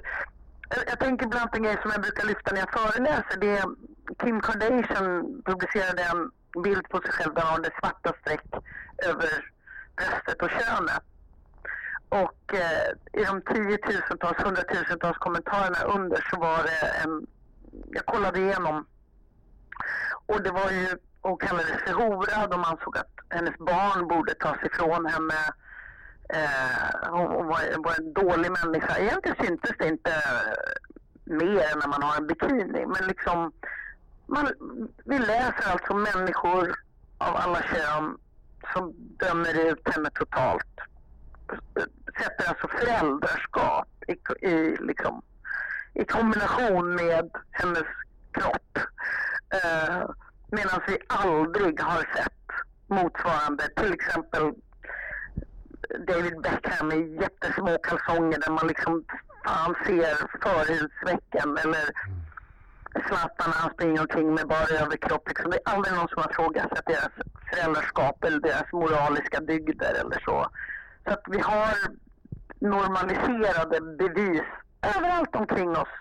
jag 0.88 1.00
tänker 1.00 1.28
bland 1.28 1.42
annat 1.42 1.56
en 1.56 1.64
grej 1.64 1.78
som 1.82 1.92
jag 1.92 2.02
brukar 2.02 2.28
lyfta 2.28 2.52
när 2.52 2.60
jag 2.60 2.74
föreläser. 2.74 3.40
Det 3.40 3.58
är 3.58 3.66
Kim 4.20 4.42
Kardashian 4.42 5.42
publicerade 5.46 6.04
en 6.04 6.32
bild 6.64 6.90
på 6.90 7.02
sig 7.02 7.12
själv 7.12 7.34
där 7.34 7.42
hon 7.42 7.52
hade 7.52 7.72
svarta 7.80 8.14
streck 8.22 8.46
över 8.98 9.30
bröstet 9.96 10.42
och 10.42 10.50
könet. 10.50 11.04
Och 12.10 12.54
eh, 12.54 13.22
i 13.22 13.24
de 13.26 13.42
tiotusentals, 13.42 14.38
hundratusentals 14.38 15.18
kommentarerna 15.18 15.82
under 15.96 16.28
så 16.30 16.40
var 16.40 16.64
det 16.64 16.88
en... 17.04 17.28
Jag 17.92 18.06
kollade 18.06 18.40
igenom. 18.40 18.86
Och 20.26 20.44
det 20.44 20.52
var 20.52 20.72
ju... 20.72 20.88
Hon 21.22 21.38
kallades 21.38 21.82
för 21.86 21.94
hora. 21.94 22.48
De 22.48 22.64
ansåg 22.64 22.98
att 22.98 23.14
hennes 23.30 23.58
barn 23.58 24.08
borde 24.08 24.34
tas 24.34 24.64
ifrån 24.64 25.06
henne. 25.06 25.40
Eh, 26.30 27.10
hon 27.10 27.48
var, 27.48 27.84
var, 27.84 27.94
en 28.00 28.14
dålig 28.14 28.52
människa. 28.52 28.98
Egentligen 28.98 29.38
syntes 29.46 29.72
det 29.80 29.88
inte 29.88 30.12
eh, 30.12 31.36
mer 31.36 31.72
än 31.72 31.80
när 31.80 31.88
man 31.88 32.04
har 32.04 32.18
en 32.18 32.28
bikini. 32.28 32.86
Men 32.86 33.08
liksom... 33.08 33.52
Man, 34.28 34.50
vi 35.06 35.20
läser 35.20 35.72
alltså 35.72 35.94
människor 35.94 36.76
av 37.18 37.36
alla 37.36 37.62
kön 37.62 38.18
som 38.74 38.94
dömer 38.98 39.72
ut 39.72 39.96
henne 39.96 40.10
totalt 40.10 40.80
sätter 42.18 42.50
alltså 42.50 42.68
föräldraskap 42.68 43.88
i, 44.08 44.48
i, 44.48 44.78
liksom, 44.80 45.22
i 45.94 46.06
kombination 46.06 46.96
med 46.96 47.30
hennes 47.52 47.88
kropp. 48.32 48.78
Eh, 49.50 50.10
Medan 50.52 50.82
vi 50.88 50.98
aldrig 51.08 51.82
har 51.82 52.00
sett 52.16 52.48
motsvarande, 52.88 53.64
till 53.76 53.94
exempel 53.94 54.54
David 56.08 56.42
Beckham 56.42 56.92
i 56.92 57.18
jättesmå 57.22 57.78
kalsonger 57.78 58.40
där 58.40 58.52
man 58.52 58.68
liksom 58.68 59.06
fan 59.46 59.76
ser 59.86 60.40
förhudsvecken 60.42 61.58
eller 61.58 61.90
Zlatan 62.94 63.52
han 63.54 63.74
springer 63.74 64.02
omkring 64.02 64.34
med 64.34 64.48
bara 64.48 64.68
överkropp. 64.82 65.28
Liksom. 65.28 65.52
Det 65.52 65.58
är 65.58 65.74
aldrig 65.74 65.94
någon 65.94 66.08
som 66.08 66.22
har 66.22 66.34
frågat 66.34 66.86
deras 66.86 67.14
föräldraskap 67.50 68.24
eller 68.24 68.40
deras 68.40 68.72
moraliska 68.72 69.40
dygder 69.40 69.94
eller 69.94 70.20
så. 70.26 70.48
Så 71.06 71.14
att 71.14 71.24
vi 71.28 71.40
har 71.40 71.76
normaliserade 72.60 73.82
bevis 73.82 74.44
överallt 74.82 75.36
omkring 75.36 75.70
oss. 75.70 75.94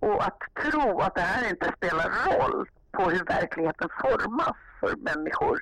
Och 0.00 0.24
att 0.26 0.38
tro 0.62 1.00
att 1.00 1.14
det 1.14 1.20
här 1.20 1.50
inte 1.50 1.72
spelar 1.76 2.08
roll 2.26 2.68
på 2.92 3.02
hur 3.10 3.24
verkligheten 3.24 3.88
formas 4.00 4.56
för 4.80 4.96
människor, 4.96 5.60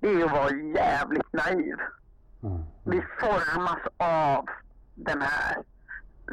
det 0.00 0.08
är 0.08 0.24
att 0.24 0.32
vara 0.32 0.50
jävligt 0.50 1.32
naiv. 1.32 1.76
Mm. 2.42 2.62
Vi 2.84 3.02
formas 3.20 3.80
av 3.96 4.48
den 4.94 5.22
här, 5.22 5.56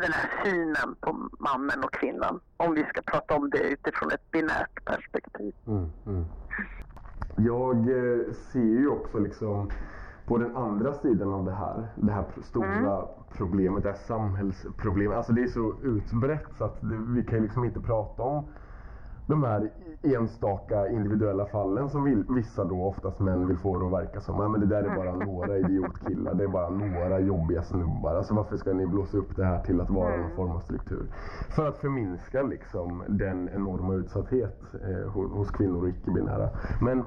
den 0.02 0.12
här 0.12 0.30
synen 0.44 0.96
på 1.02 1.30
mannen 1.40 1.84
och 1.84 1.94
kvinnan. 1.94 2.40
Om 2.58 2.74
vi 2.74 2.84
ska 2.84 3.02
prata 3.02 3.36
om 3.36 3.50
det 3.50 3.60
utifrån 3.60 4.12
ett 4.12 4.32
binärt 4.32 4.86
perspektiv. 4.86 5.54
Mm, 5.68 5.90
mm. 6.06 6.26
Jag 7.38 7.78
eh, 7.78 8.34
ser 8.34 8.60
ju 8.60 8.88
också 8.88 9.20
liksom 9.20 9.70
på 10.26 10.38
den 10.38 10.56
andra 10.56 10.94
sidan 10.94 11.34
av 11.34 11.46
det 11.46 11.52
här, 11.52 11.88
det 11.96 12.12
här 12.12 12.26
stora 12.44 12.96
mm. 12.96 13.08
problemet, 13.38 13.84
det 13.84 13.90
här 13.90 13.98
samhällsproblemet. 13.98 15.18
Alltså 15.18 15.34
det 15.34 15.44
är 15.44 15.48
så 15.48 15.74
utbrett 15.84 16.46
så 16.58 16.64
att 16.64 16.82
det, 16.82 16.98
vi 17.08 17.24
kan 17.24 17.42
liksom 17.42 17.66
inte 17.66 17.80
prata 17.80 18.24
om 18.24 18.46
de 19.28 19.44
här 19.44 19.72
enstaka 20.04 20.88
individuella 20.88 21.46
fallen 21.46 21.90
som 21.90 22.04
vill, 22.04 22.24
vissa 22.30 22.64
då 22.64 22.84
oftast 22.84 23.20
män 23.20 23.48
vill 23.48 23.58
få 23.58 23.80
det 23.80 23.86
att 23.86 23.92
verka 23.92 24.22
som. 24.22 24.38
Nej, 24.38 24.50
men 24.50 24.60
det 24.60 24.66
där 24.66 24.84
är 24.84 24.96
bara 24.96 25.16
några 25.16 25.58
idiotkillar, 25.58 26.34
det 26.34 26.44
är 26.44 26.48
bara 26.48 26.70
några 26.70 27.20
jobbiga 27.20 27.64
snubbar. 27.64 28.16
Alltså 28.16 28.34
varför 28.34 28.58
ska 28.58 28.74
ni 28.74 28.88
blåsa 28.88 29.18
upp 29.18 29.36
det 29.36 29.46
här 29.46 29.64
till 29.64 29.82
att 29.82 29.90
vara 29.90 30.18
någon 30.18 30.36
form 30.36 30.52
av 30.52 30.60
struktur? 30.60 31.08
För 31.56 31.68
att 31.68 31.78
förminska 31.78 32.42
liksom 32.42 33.04
den 33.08 33.50
enorma 33.50 33.94
utsatthet 33.94 34.62
eh, 34.74 35.12
hos 35.12 35.52
kvinnor 35.52 35.84
och 35.84 35.90
icke-binära. 35.90 36.50
Men 36.82 37.04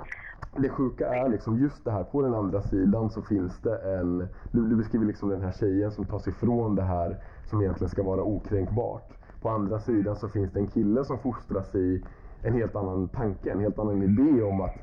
det 0.56 0.68
sjuka 0.68 1.08
är 1.08 1.28
liksom 1.28 1.58
just 1.58 1.84
det 1.84 1.90
här, 1.90 2.04
på 2.04 2.22
den 2.22 2.34
andra 2.34 2.62
sidan 2.62 3.10
så 3.10 3.22
finns 3.22 3.60
det 3.62 3.78
en, 3.78 4.28
du, 4.52 4.68
du 4.68 4.76
beskriver 4.76 5.06
liksom 5.06 5.28
den 5.28 5.42
här 5.42 5.52
tjejen 5.52 5.90
som 5.90 6.04
tas 6.04 6.28
ifrån 6.28 6.74
det 6.74 6.82
här 6.82 7.16
som 7.50 7.60
egentligen 7.60 7.90
ska 7.90 8.02
vara 8.02 8.22
okränkbart. 8.22 9.19
På 9.42 9.48
andra 9.48 9.78
sidan 9.78 10.16
så 10.16 10.28
finns 10.28 10.52
det 10.52 10.60
en 10.60 10.66
kille 10.66 11.04
som 11.04 11.18
fostras 11.18 11.74
i 11.74 12.02
en 12.42 12.54
helt 12.54 12.76
annan 12.76 13.08
tanke, 13.08 13.52
en 13.52 13.60
helt 13.60 13.78
annan 13.78 14.02
idé 14.02 14.42
om 14.42 14.60
att 14.60 14.76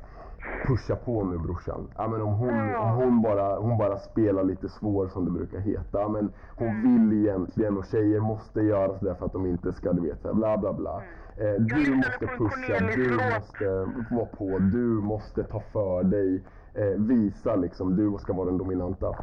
pusha 0.66 0.96
på 0.96 1.24
nu 1.24 1.38
brorsan. 1.38 1.88
Ja, 1.96 2.08
men 2.08 2.22
om 2.22 2.34
hon, 2.34 2.74
om 2.74 2.90
hon, 2.96 3.22
bara, 3.22 3.58
hon 3.58 3.78
bara 3.78 3.98
spelar 3.98 4.44
lite 4.44 4.68
svår 4.68 5.08
som 5.08 5.24
det 5.24 5.30
brukar 5.30 5.58
heta. 5.58 6.00
Ja, 6.00 6.08
men 6.08 6.32
hon 6.56 6.68
mm. 6.68 7.08
vill 7.08 7.26
egentligen 7.26 7.76
och 7.76 7.84
tjejer 7.84 8.20
måste 8.20 8.60
göra 8.60 8.98
sådär 8.98 9.14
för 9.14 9.26
att 9.26 9.32
de 9.32 9.46
inte 9.46 9.72
ska, 9.72 9.92
du 9.92 10.02
vet, 10.02 10.22
bla 10.22 10.58
bla 10.58 10.72
bla. 10.72 11.02
Mm. 11.36 11.54
Eh, 11.54 11.60
du 11.60 11.94
måste 11.94 12.26
pusha, 12.26 12.78
du 12.96 13.10
måste 13.10 13.68
vara 14.14 14.26
på, 14.26 14.58
du 14.58 14.86
måste 14.86 15.44
ta 15.44 15.60
för 15.60 16.02
dig 16.02 16.42
eh, 16.74 16.84
visa 16.84 17.56
liksom, 17.56 17.96
du 17.96 18.18
ska 18.18 18.32
vara 18.32 18.46
den 18.46 18.58
dominanta. 18.58 19.16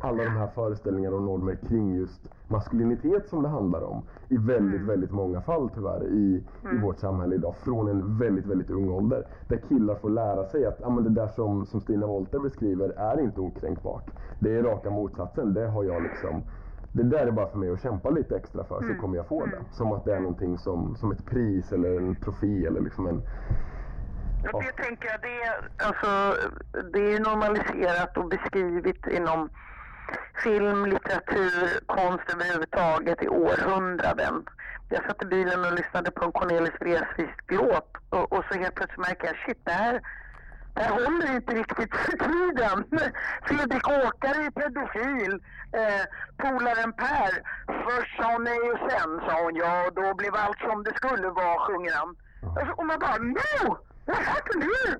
Alla 0.00 0.24
de 0.24 0.30
här 0.30 0.46
föreställningarna 0.46 1.16
och 1.16 1.22
normer 1.22 1.54
kring 1.68 1.94
just 1.94 2.28
maskulinitet 2.48 3.28
som 3.28 3.42
det 3.42 3.48
handlar 3.48 3.82
om 3.82 4.02
i 4.28 4.36
väldigt, 4.36 4.80
mm. 4.80 4.86
väldigt 4.86 5.10
många 5.10 5.40
fall 5.40 5.70
tyvärr 5.74 6.04
i, 6.04 6.44
mm. 6.64 6.76
i 6.76 6.80
vårt 6.80 6.98
samhälle 6.98 7.34
idag 7.34 7.54
från 7.56 7.88
en 7.88 8.18
väldigt, 8.18 8.46
väldigt 8.46 8.70
ung 8.70 8.88
ålder. 8.88 9.26
Där 9.48 9.56
killar 9.68 9.94
får 9.94 10.10
lära 10.10 10.44
sig 10.44 10.66
att 10.66 10.78
ja, 10.80 10.90
men 10.90 11.04
det 11.04 11.10
där 11.10 11.28
som, 11.28 11.66
som 11.66 11.80
Stina 11.80 12.06
Wolter 12.06 12.38
beskriver 12.38 12.88
är 12.88 13.20
inte 13.20 13.40
okränkbart. 13.40 14.10
Det 14.40 14.56
är 14.56 14.62
raka 14.62 14.90
motsatsen. 14.90 15.54
Det 15.54 15.68
har 15.68 15.84
jag 15.84 16.02
liksom 16.02 16.42
det 16.92 17.02
där 17.02 17.26
är 17.26 17.30
bara 17.30 17.48
för 17.48 17.58
mig 17.58 17.70
att 17.70 17.82
kämpa 17.82 18.10
lite 18.10 18.36
extra 18.36 18.64
för 18.64 18.78
så 18.78 18.84
mm. 18.84 19.00
kommer 19.00 19.16
jag 19.16 19.26
få 19.26 19.46
det. 19.46 19.56
Mm. 19.56 19.64
Som 19.72 19.92
att 19.92 20.04
det 20.04 20.16
är 20.16 20.20
någonting 20.20 20.58
som, 20.58 20.96
som 20.96 21.12
ett 21.12 21.26
pris 21.26 21.72
eller 21.72 21.96
en 21.96 22.16
trofé 22.16 22.66
eller 22.66 22.80
liksom 22.80 23.06
en 23.06 23.22
och 24.52 24.62
det 24.62 24.82
tänker 24.82 25.08
jag, 25.08 25.20
det 25.20 25.42
är, 25.42 25.70
alltså, 25.88 26.40
det 26.92 27.14
är 27.14 27.20
normaliserat 27.20 28.16
och 28.16 28.28
beskrivet 28.28 29.06
inom 29.06 29.48
film, 30.42 30.86
litteratur, 30.86 31.86
konst 31.86 32.24
överhuvudtaget 32.34 33.22
i 33.22 33.28
århundraden. 33.28 34.46
Jag 34.88 35.04
satt 35.04 35.22
i 35.22 35.26
bilen 35.26 35.64
och 35.64 35.72
lyssnade 35.72 36.10
på 36.10 36.24
en 36.24 36.32
Cornelis 36.32 36.80
Vreeswijk-låt 36.80 37.96
och, 38.10 38.32
och, 38.32 38.44
så 38.48 38.58
helt 38.58 38.74
plötsligt 38.74 39.06
märker 39.08 39.26
jag, 39.26 39.36
shit, 39.36 39.60
det 39.64 39.72
här, 39.72 40.00
det 40.74 40.80
här 40.80 40.90
håller 40.90 41.34
inte 41.36 41.54
riktigt 41.54 41.96
för 41.96 42.12
tiden. 42.12 42.84
Fredrik 43.46 43.88
Åkare 43.88 44.38
är 44.46 44.50
pedofil. 44.50 45.32
Eh, 45.72 46.04
polaren 46.36 46.92
Per, 46.92 47.32
först 47.84 48.16
sa 48.16 48.32
hon 48.32 48.44
nej 48.44 48.60
och 48.72 48.90
sen 48.90 49.20
sa 49.26 49.42
hon 49.42 49.56
ja 49.56 49.86
och 49.86 49.94
då 49.94 50.14
blev 50.14 50.34
allt 50.34 50.58
som 50.58 50.82
det 50.82 50.94
skulle 50.96 51.28
vara, 51.28 51.58
sjunger 51.58 51.92
han. 51.92 52.16
Alltså, 52.58 52.72
och 52.72 52.86
man 52.86 52.98
bara, 52.98 53.18
no! 53.18 53.76
What 54.06 54.16
happened 54.16 54.64
here? 54.64 54.98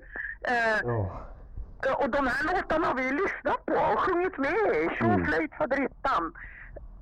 Eh, 0.49 0.87
oh. 0.87 1.27
Och 1.99 2.11
de 2.11 2.27
här 2.27 2.55
låtarna 2.55 2.87
har 2.87 2.95
vi 2.95 3.11
lyssnat 3.13 3.67
på 3.67 3.75
och 3.75 3.99
sjungit 3.99 4.39
med 4.39 4.51
i. 4.51 4.89
Mm. 5.01 5.49
faderittan. 5.59 6.35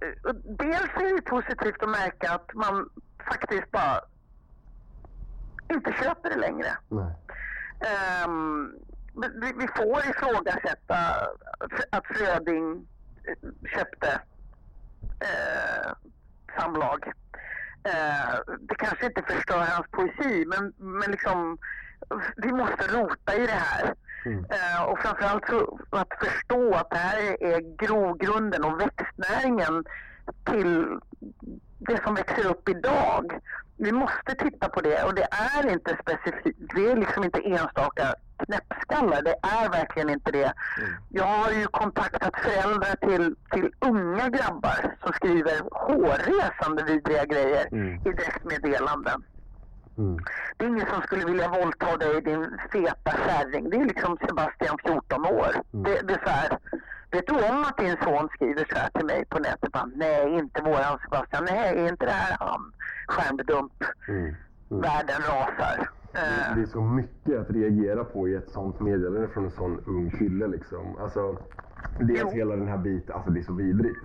Eh, 0.00 0.32
dels 0.34 0.90
är 0.96 1.16
det 1.16 1.22
positivt 1.22 1.82
att 1.82 1.88
märka 1.88 2.32
att 2.32 2.54
man 2.54 2.88
faktiskt 3.30 3.70
bara 3.70 4.00
inte 5.72 5.92
köper 5.92 6.30
det 6.30 6.36
längre. 6.36 6.76
Um, 8.26 8.74
vi, 9.14 9.52
vi 9.52 9.68
får 9.76 10.10
ifrågasätta 10.10 10.96
att 11.90 12.06
Fröding 12.06 12.86
eh, 13.24 13.68
köpte 13.78 14.20
uh, 15.22 15.92
samlag. 16.58 17.12
Uh, 17.88 18.56
det 18.60 18.74
kanske 18.74 19.06
inte 19.06 19.22
förstör 19.22 19.58
hans 19.58 19.86
poesi, 19.90 20.44
men, 20.46 20.72
men 20.76 21.10
liksom 21.10 21.58
vi 22.36 22.52
måste 22.52 22.86
rota 22.86 23.34
i 23.34 23.46
det 23.46 23.52
här. 23.52 23.94
Mm. 24.26 24.44
Eh, 24.50 24.82
och 24.84 24.98
framförallt 24.98 25.46
så 25.48 25.78
att 25.90 26.08
förstå 26.20 26.74
att 26.74 26.90
det 26.90 26.96
här 26.96 27.18
är 27.42 27.76
grogrunden 27.86 28.64
och 28.64 28.80
växtnäringen 28.80 29.84
till 30.44 30.98
det 31.78 32.02
som 32.04 32.14
växer 32.14 32.46
upp 32.46 32.68
idag. 32.68 33.38
Vi 33.76 33.92
måste 33.92 34.34
titta 34.34 34.68
på 34.68 34.80
det 34.80 35.02
och 35.02 35.14
det 35.14 35.28
är 35.56 35.70
inte 35.72 35.98
specifikt, 36.02 36.58
det 36.74 36.90
är 36.90 36.96
liksom 36.96 37.24
inte 37.24 37.40
enstaka 37.40 38.14
knäppskallar, 38.36 39.22
det 39.22 39.34
är 39.42 39.68
verkligen 39.68 40.10
inte 40.10 40.30
det. 40.30 40.52
Jag 41.08 41.24
har 41.24 41.50
ju 41.50 41.66
kontaktat 41.66 42.34
föräldrar 42.36 42.96
till, 43.08 43.36
till 43.52 43.72
unga 43.80 44.28
grabbar 44.28 44.96
som 45.02 45.12
skriver 45.12 45.60
hårresande 45.70 46.82
vidriga 46.82 47.24
grejer 47.24 47.66
Mm. 47.72 47.94
i 47.94 48.12
direktmeddelanden. 48.12 49.24
Mm. 49.98 50.18
Det 50.56 50.64
är 50.64 50.68
ingen 50.68 50.86
som 50.86 51.02
skulle 51.02 51.24
vilja 51.24 51.48
våldta 51.48 51.96
dig 51.96 52.20
din 52.20 52.58
feta 52.72 53.10
kärring. 53.10 53.70
Det 53.70 53.76
är 53.76 53.84
liksom 53.84 54.16
Sebastian 54.28 54.78
14 54.86 55.24
år. 55.26 55.52
Det, 55.70 56.00
det 56.08 56.14
är 56.14 56.20
så 56.24 56.30
här. 56.30 56.58
Vet 57.10 57.26
du 57.26 57.32
om 57.34 57.62
att 57.62 57.76
din 57.78 57.96
son 58.04 58.28
skriver 58.28 58.66
så 58.70 58.76
här 58.78 58.90
till 58.94 59.06
mig 59.06 59.24
på 59.24 59.38
nätet? 59.38 59.72
Bara, 59.72 59.90
Nej, 59.94 60.34
inte 60.38 60.62
våran 60.62 60.98
Sebastian. 61.04 61.44
Nej, 61.50 61.78
är 61.78 61.88
inte 61.88 62.04
det 62.04 62.10
här 62.10 62.36
han? 62.40 62.72
Skärmdump. 63.08 63.72
Mm. 64.08 64.20
Mm. 64.24 64.36
Världen 64.82 65.20
rasar. 65.28 65.88
Eh, 66.12 66.56
Det 66.56 66.62
är 66.62 66.66
så 66.66 66.80
mycket 66.80 67.40
att 67.40 67.50
reagera 67.50 68.04
på 68.04 68.28
i 68.28 68.34
ett 68.34 68.50
sånt 68.50 68.80
meddelande 68.80 69.28
från 69.28 69.44
en 69.44 69.50
sån 69.50 69.80
ung 69.86 70.10
kille 70.10 70.46
liksom. 70.46 70.96
Alltså, 71.00 71.36
dels 72.00 72.20
Jo. 72.22 72.30
hela 72.30 72.56
den 72.56 72.68
här 72.68 72.78
biten, 72.78 73.14
alltså 73.14 73.30
det 73.30 73.40
är 73.40 73.44
så 73.44 73.52
vidrigt. 73.52 73.98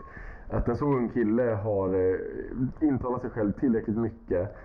Att 0.51 0.67
en 0.67 0.77
så 0.77 0.85
ung 0.85 1.09
kille 1.09 1.43
har 1.43 1.93
eh, 1.93 2.19
intalat 2.87 3.21
sig 3.21 3.29
själv 3.29 3.51
tillräckligt 3.51 3.97
mycket 3.97 4.55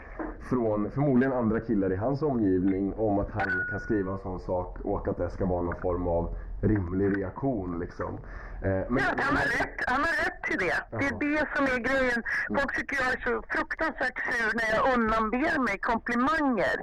från 0.50 0.90
förmodligen 0.90 1.32
andra 1.32 1.60
killar 1.60 1.92
i 1.92 1.96
hans 1.96 2.22
omgivning 2.22 2.94
om 2.94 3.18
att 3.18 3.30
han 3.30 3.66
kan 3.70 3.80
skriva 3.80 4.12
en 4.12 4.18
sån 4.18 4.40
sak 4.40 4.78
och 4.80 5.08
att 5.08 5.16
det 5.16 5.30
ska 5.30 5.46
vara 5.46 5.62
någon 5.62 5.80
form 5.80 6.08
av 6.08 6.36
rimlig 6.60 7.18
reaktion 7.18 7.78
liksom. 7.78 8.18
Eh, 8.62 8.84
men, 8.88 8.98
Ja, 8.98 9.14
han 9.18 9.36
har 9.36 9.44
rätt. 9.44 9.76
Han 9.86 10.00
har 10.00 10.24
rätt 10.24 10.42
till 10.42 10.58
det. 10.58 10.98
Det 10.98 11.06
är 11.06 11.18
det 11.18 11.48
som 11.56 11.64
är 11.64 11.78
grejen. 11.78 12.22
Folk 12.48 12.76
tycker 12.76 12.96
jag 12.96 13.12
är 13.14 13.20
så 13.20 13.42
fruktansvärt 13.48 14.18
sur 14.18 14.50
när 14.58 14.68
jag 14.76 14.94
undanber 14.94 15.58
mig 15.58 15.78
komplimanger 15.78 16.76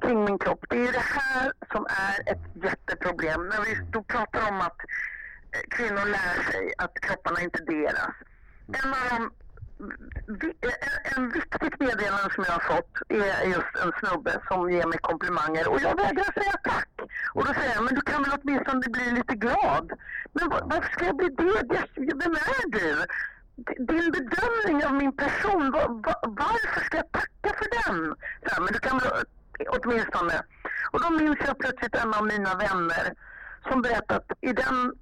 kring 0.00 0.24
min 0.24 0.38
kropp. 0.38 0.64
Det 0.70 0.76
är 0.88 0.92
det 0.92 1.08
här 1.18 1.52
som 1.72 1.86
är 2.06 2.32
ett 2.32 2.64
jätteproblem. 2.64 3.40
När 3.48 3.60
vi 3.66 3.72
då 3.90 4.02
pratar 4.02 4.40
om 4.50 4.60
att 4.60 4.80
eh, 5.54 5.64
kvinnor 5.70 6.06
lär 6.16 6.52
sig 6.52 6.72
att 6.78 6.94
kropparna 7.00 7.40
inte 7.40 7.62
deras. 7.64 8.14
En 8.68 8.74
eh, 8.92 9.14
av 9.14 9.30
de 10.26 10.46
eh, 10.46 11.16
en- 11.16 11.30
viktigt 11.30 11.80
meddelande 11.80 12.34
som 12.34 12.44
jag 12.46 12.52
har 12.52 12.76
fått 12.76 12.92
är 13.08 13.46
just 13.48 13.76
en 13.84 13.92
snubbe 14.00 14.40
som 14.48 14.70
ger 14.70 14.86
mig 14.86 14.98
komplimanger 14.98 15.68
och 15.68 15.80
jag 15.80 15.96
vägrar 15.96 16.32
säga 16.32 16.56
tack. 16.62 16.88
Och 17.34 17.44
då 17.46 17.54
säger 17.54 17.74
jag, 17.74 17.84
men 17.84 17.94
du 17.94 18.00
kan 18.00 18.22
väl 18.22 18.32
åtminstone 18.42 18.88
bli 18.88 19.10
lite 19.10 19.34
glad? 19.34 19.92
Men 20.32 20.48
varför 20.50 20.92
ska 20.92 21.04
jag 21.04 21.16
bli 21.16 21.28
det? 21.28 21.86
Vem 21.96 22.32
är 22.34 22.70
du? 22.70 23.06
Din 23.86 24.10
bedömning 24.12 24.86
av 24.86 24.94
min 24.94 25.16
person, 25.16 25.70
varför 26.22 26.80
ska 26.84 26.96
jag 26.96 27.12
tacka 27.12 27.50
för 27.58 27.68
den? 27.92 28.14
Så 28.42 28.54
här, 28.54 28.60
men 28.60 28.72
du 28.72 28.78
kan 28.78 28.98
väl 28.98 29.10
åtminstone. 29.68 30.42
Och 30.90 31.00
då 31.02 31.10
minns 31.10 31.38
jag 31.46 31.58
plötsligt 31.58 31.94
en 31.94 32.14
av 32.14 32.26
mina 32.26 32.54
vänner 32.54 33.14
som 33.68 33.82
berättat, 33.82 34.32
i 34.40 34.52
den 34.52 34.92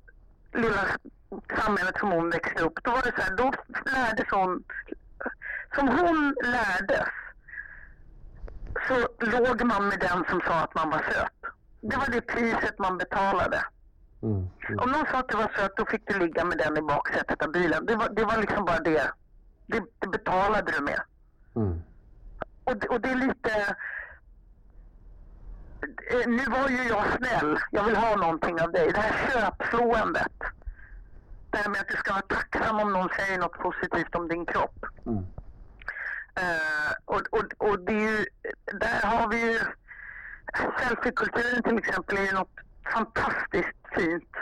lilla 0.55 0.85
samhället 1.61 1.99
som 1.99 2.13
hon 2.13 2.31
växte 2.31 2.63
upp, 2.63 2.79
då 2.85 2.91
var 2.91 3.03
det 3.03 3.13
så 3.17 3.23
här, 3.23 3.37
då 3.37 3.53
lärdes 3.95 4.27
hon, 4.31 4.65
som 5.75 5.89
hon 5.89 6.35
lärdes, 6.45 7.09
så 8.89 9.09
låg 9.27 9.63
man 9.65 9.89
med 9.89 10.01
den 10.01 10.25
som 10.31 10.41
sa 10.41 10.55
att 10.61 10.75
man 10.75 10.91
var 10.91 10.99
söt. 10.99 11.53
Det 11.81 11.97
var 11.97 12.07
det 12.07 12.21
priset 12.21 12.79
man 12.79 12.99
betalade. 12.99 13.65
mm, 14.23 14.49
mm, 14.69 14.79
Om 14.79 14.91
någon 14.91 15.07
sa 15.07 15.19
att 15.19 15.29
du 15.29 15.37
var 15.37 15.53
söt, 15.57 15.77
då 15.77 15.87
fick 15.87 16.07
du 16.07 16.19
ligga 16.19 16.45
med 16.45 16.59
den 16.59 16.77
i 16.77 16.83
baksätet 16.83 17.43
av 17.43 17.53
bilen. 17.53 17.87
Det 17.87 17.97
var, 17.97 18.09
det 18.09 18.25
var 18.25 18.37
liksom 18.37 18.65
bara 18.65 18.79
det. 18.79 19.11
Det, 19.67 19.83
det 19.99 20.07
betalade 20.09 20.73
du 20.73 20.81
med. 20.81 21.01
mm, 21.57 21.83
Och, 22.65 22.77
det- 22.77 22.89
och 22.89 23.01
det 23.01 23.11
är 23.11 23.15
lite... 23.15 23.77
eh, 26.11 26.27
Nu 26.29 26.45
var 26.45 26.69
ju 26.69 26.83
jag 26.89 27.05
snäll. 27.17 27.59
Jag 27.71 27.85
vill 27.85 27.97
ha 27.97 28.17
någonting 28.17 28.61
av 28.61 28.73
dig. 28.73 28.93
Det 28.93 29.01
här 29.01 29.31
köpslåendet. 29.31 30.33
Det 31.53 31.59
här 31.59 31.69
med 31.71 31.81
att 31.81 31.89
du 31.89 31.97
ska 31.97 32.13
vara 32.13 32.23
tacksam 32.23 32.81
om 32.81 32.93
någon 32.93 33.09
säger 33.19 33.39
något 33.39 33.59
positivt 33.59 34.15
om 34.15 34.29
din 34.29 34.47
kropp. 34.47 34.85
mm, 35.07 35.27
Eh, 36.37 36.93
och, 37.05 37.21
och, 37.31 37.69
och 37.71 37.81
det 37.81 37.93
är 37.93 38.01
ju, 38.11 38.25
där 38.73 39.01
har 39.07 39.29
vi 39.29 39.53
ju 39.53 39.61
selfiekulturen 40.79 41.63
till 41.63 41.79
exempel 41.79 42.19
är 42.19 42.23
ju 42.23 42.33
något 42.33 42.57
fantastiskt 42.95 43.79
fint. 43.97 44.33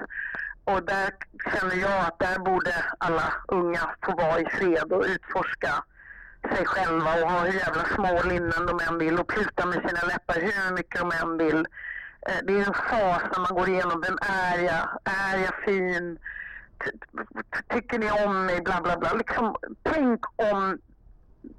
Och 0.65 0.83
där 0.83 1.11
känner 1.53 1.75
jag 1.77 2.07
att 2.07 2.19
där 2.19 2.39
borde 2.39 2.75
alla 2.99 3.33
unga 3.49 3.81
få 4.05 4.13
vara 4.17 4.41
i 4.41 4.45
fred 4.51 4.93
och 4.93 5.05
utforska 5.05 5.85
sig 6.55 6.67
själva 6.67 7.15
och 7.23 7.31
ha 7.31 7.39
hur 7.45 7.53
jävla 7.59 7.85
små 7.85 8.23
linnen 8.23 8.67
de 8.67 8.81
än 8.89 8.99
vill 8.99 9.19
och 9.21 9.29
pluta 9.29 9.67
med 9.67 9.75
sina 9.89 10.03
läppar 10.13 10.35
hur 10.41 10.75
mycket 10.75 11.01
de 11.01 11.13
än 11.23 11.39
vill. 11.39 11.67
Eh, 12.29 12.37
Det 12.43 12.53
är 12.53 12.67
en 12.67 12.75
fas 12.75 13.23
när 13.33 13.39
man 13.41 13.55
går 13.55 13.69
igenom, 13.69 14.01
vem 14.01 14.19
är 14.23 14.59
jag? 14.59 14.89
Är 15.05 15.39
jag 15.39 15.55
fin? 15.65 16.19
Ty- 16.85 16.91
ty- 17.53 17.63
Tycker 17.75 17.99
ni 17.99 18.11
om 18.11 18.47
mig? 18.47 18.61
Bla 18.63 18.81
bla 18.81 18.97
bla. 18.99 19.13
Liksom, 19.13 19.57
tänk 19.83 20.21
om 20.37 20.79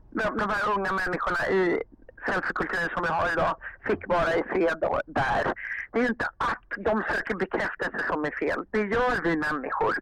de, 0.10 0.38
de 0.38 0.50
här 0.50 0.74
unga 0.76 0.92
människorna 0.92 1.48
i 1.48 1.84
selfiekulturen 2.26 2.90
som 2.94 3.04
vi 3.04 3.10
har 3.10 3.32
idag 3.34 3.56
fick 3.88 4.08
vara 4.08 4.34
i 4.36 4.44
fred 4.44 4.84
där. 5.06 5.54
Det 5.92 6.00
är 6.00 6.04
ju 6.04 6.08
inte 6.08 6.26
att 6.38 6.68
de 6.86 7.04
söker 7.14 7.36
bekräftelse 7.36 8.06
som 8.08 8.26
är 8.26 8.32
fel. 8.32 8.66
Det 8.72 8.80
gör 8.80 9.22
vi 9.24 9.36
människor. 9.38 9.96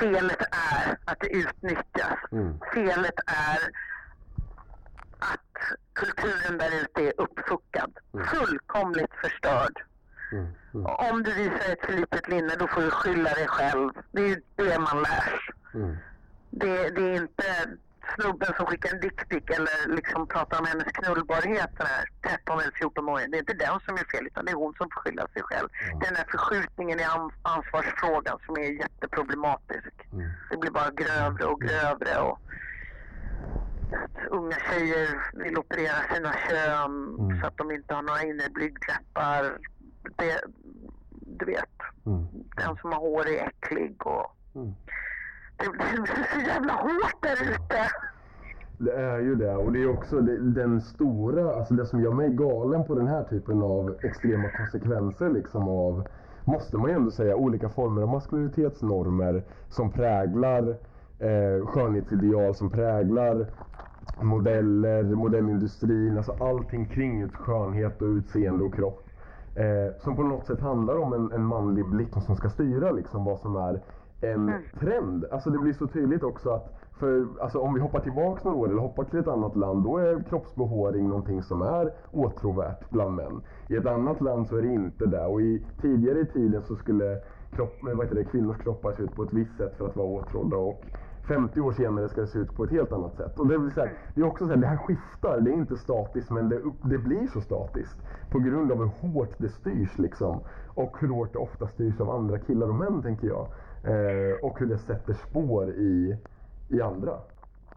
Felet 0.00 0.40
är 0.40 0.98
att 1.04 1.20
det 1.20 1.28
utnyttjas. 1.28 2.18
Mm. 2.32 2.60
Felet 2.74 3.14
är 3.26 3.58
att 5.18 5.78
kulturen 5.92 6.58
där 6.58 6.70
ute 6.82 7.02
är 7.02 7.12
uppfuckad. 7.20 7.98
Fullkomligt 8.30 9.14
förstörd. 9.22 9.82
Mm, 10.32 10.46
mm, 10.74 10.86
Om 10.86 11.22
du 11.22 11.32
visar 11.34 11.72
ett 11.72 11.84
för 11.86 11.92
litet 11.92 12.28
linne 12.28 12.54
då 12.58 12.66
får 12.66 12.80
du 12.80 12.90
skylla 12.90 13.30
dig 13.34 13.46
själv. 13.48 13.90
Det 14.12 14.22
är 14.22 14.26
ju 14.28 14.42
det 14.56 14.78
man 14.78 15.02
lärs. 15.02 15.50
mm. 15.74 15.96
Det, 16.50 16.90
det 16.90 17.02
är 17.02 17.14
inte 17.16 17.44
snubben 18.16 18.52
som 18.56 18.66
skickar 18.66 18.94
en 18.94 19.00
dickpic 19.00 19.42
eller 19.46 19.94
liksom 19.96 20.26
pratar 20.26 20.58
om 20.58 20.66
hennes 20.66 20.84
knullbarhet, 20.92 21.70
den 21.78 21.86
här 21.86 22.08
13 22.38 22.60
eller 22.60 22.72
14 22.72 23.08
åringen. 23.08 23.30
Det 23.30 23.36
är 23.36 23.40
inte 23.40 23.54
den 23.54 23.80
som 23.80 23.94
är 23.94 24.04
fel 24.04 24.26
utan 24.26 24.44
det 24.44 24.50
är 24.52 24.56
hon 24.56 24.74
som 24.74 24.88
får 24.90 25.00
skylla 25.00 25.26
sig 25.32 25.42
själv. 25.42 25.68
Är 25.94 26.06
den 26.06 26.16
här 26.16 26.26
förskjutningen 26.30 27.00
i 27.00 27.04
an- 27.04 27.32
ansvarsfrågan 27.42 28.38
som 28.46 28.56
är 28.56 28.80
jätteproblematisk. 28.80 29.92
Mm. 30.12 30.30
Det 30.50 30.56
blir 30.56 30.70
bara 30.70 30.90
grövre 30.90 31.44
och 31.44 31.60
grövre 31.60 32.18
och 32.20 32.38
unga 34.30 34.56
tjejer 34.70 35.08
vill 35.32 35.58
operera 35.58 36.14
sina 36.14 36.32
kön 36.32 37.16
Mm. 37.18 37.40
så 37.40 37.46
att 37.46 37.56
de 37.56 37.70
inte 37.70 37.94
har 37.94 38.02
några 38.02 38.22
inre 38.22 38.48
blygdläppar. 38.50 39.58
Det, 40.02 40.40
du 41.10 41.44
vet, 41.46 41.64
Mm. 42.06 42.26
den 42.56 42.76
som 42.76 42.92
har 42.92 43.00
hår 43.00 43.26
är 43.28 43.46
äcklig 43.46 44.06
och 44.06 44.26
Mm. 44.54 44.72
det, 45.56 45.64
det 45.78 45.84
är 45.84 46.40
så 46.40 46.46
jävla 46.46 46.72
hårt 46.72 47.22
där 47.22 47.42
ute. 47.50 47.90
Det 48.78 48.92
är 48.92 49.18
ju 49.18 49.34
det 49.34 49.56
och 49.56 49.72
det 49.72 49.82
är 49.82 49.90
också 49.90 50.20
den 50.54 50.80
stora, 50.80 51.54
alltså 51.54 51.74
det 51.74 51.86
som 51.86 52.00
gör 52.00 52.12
mig 52.12 52.30
galen 52.30 52.84
på 52.84 52.94
den 52.94 53.06
här 53.06 53.24
typen 53.24 53.62
av 53.62 53.96
extrema 54.02 54.48
konsekvenser 54.48 55.30
liksom 55.30 55.68
av, 55.68 56.04
måste 56.44 56.76
man 56.78 56.90
ju 56.90 56.96
ändå 56.96 57.10
säga, 57.10 57.36
olika 57.36 57.68
former 57.68 58.02
av 58.02 58.08
maskulinitetsnormer 58.08 59.42
som 59.68 59.92
präglar 59.92 60.68
eh, 61.18 61.66
skönhetsideal, 61.66 62.54
som 62.54 62.70
präglar 62.70 63.46
modeller, 64.22 65.02
modellindustrin, 65.02 66.16
alltså 66.16 66.32
allting 66.40 66.86
kring 66.86 67.30
skönhet 67.30 68.02
och 68.02 68.06
utseende 68.08 68.64
och 68.64 68.74
kropp. 68.74 69.04
Eh, 69.54 69.94
som 69.98 70.16
på 70.16 70.22
något 70.22 70.46
sätt 70.46 70.60
handlar 70.60 70.98
om 70.98 71.12
en, 71.12 71.32
en 71.32 71.44
manlig 71.44 71.88
blick 71.88 72.14
som 72.26 72.36
ska 72.36 72.50
styra 72.50 72.90
liksom 72.90 73.24
vad 73.24 73.40
som 73.40 73.56
är 73.56 73.80
en 74.20 74.52
trend. 74.80 75.24
Alltså 75.30 75.50
det 75.50 75.58
blir 75.58 75.72
så 75.72 75.86
tydligt 75.86 76.22
också 76.22 76.50
att 76.50 76.74
för, 76.92 77.26
alltså 77.40 77.58
om 77.58 77.74
vi 77.74 77.80
hoppar 77.80 78.00
tillbaks 78.00 78.44
några 78.44 78.56
år 78.56 78.68
eller 78.68 78.80
hoppar 78.80 79.04
till 79.04 79.18
ett 79.18 79.28
annat 79.28 79.56
land, 79.56 79.84
då 79.84 79.98
är 79.98 80.22
kroppsbehåring 80.28 81.08
någonting 81.08 81.42
som 81.42 81.62
är 81.62 81.92
åtråvärt 82.10 82.90
bland 82.90 83.14
män. 83.14 83.42
I 83.68 83.76
ett 83.76 83.86
annat 83.86 84.20
land 84.20 84.48
så 84.48 84.56
är 84.56 84.62
det 84.62 84.72
inte 84.72 85.06
det. 85.06 85.26
Och 85.26 85.42
i, 85.42 85.66
tidigare 85.80 86.20
i 86.20 86.26
tiden 86.26 86.62
så 86.62 86.76
skulle 86.76 87.20
kropp, 87.54 87.78
vad 87.82 88.04
heter 88.04 88.14
det, 88.14 88.24
kvinnors 88.24 88.58
kroppar 88.58 88.92
se 88.92 89.02
ut 89.02 89.16
på 89.16 89.22
ett 89.22 89.32
visst 89.32 89.56
sätt 89.56 89.74
för 89.78 89.86
att 89.86 89.96
vara 89.96 90.08
åtrådda. 90.08 90.56
Och 90.56 90.84
50 91.28 91.60
år 91.60 91.72
senare 91.72 92.08
ska 92.08 92.20
det 92.20 92.26
se 92.26 92.38
ut 92.38 92.54
på 92.54 92.64
ett 92.64 92.70
helt 92.70 92.92
annat 92.92 93.16
sätt. 93.16 93.38
Och 93.38 93.46
det, 93.48 93.54
är, 93.54 93.70
så 93.74 93.80
här, 93.80 93.92
det 94.14 94.20
är 94.20 94.24
också 94.24 94.44
så 94.44 94.50
här, 94.50 94.56
det 94.56 94.66
här 94.66 94.76
skiftar. 94.76 95.40
Det 95.40 95.50
är 95.50 95.54
inte 95.54 95.76
statiskt 95.76 96.30
men 96.30 96.48
det, 96.48 96.60
det 96.82 96.98
blir 96.98 97.26
så 97.26 97.40
statiskt. 97.40 97.96
På 98.30 98.38
grund 98.38 98.72
av 98.72 98.78
hur 98.78 99.08
hårt 99.08 99.34
det 99.38 99.48
styrs 99.48 99.98
liksom. 99.98 100.40
Och 100.74 100.96
hur 101.00 101.08
hårt 101.08 101.32
det 101.32 101.38
ofta 101.38 101.68
styrs 101.68 102.00
av 102.00 102.10
andra 102.10 102.38
killar 102.38 102.68
och 102.68 102.74
män 102.74 103.02
tänker 103.02 103.26
jag. 103.26 103.46
Eh, 103.84 104.34
och 104.42 104.58
hur 104.58 104.66
det 104.66 104.78
sätter 104.78 105.12
spår 105.12 105.70
i, 105.70 106.16
i 106.68 106.82
andra. 106.82 107.12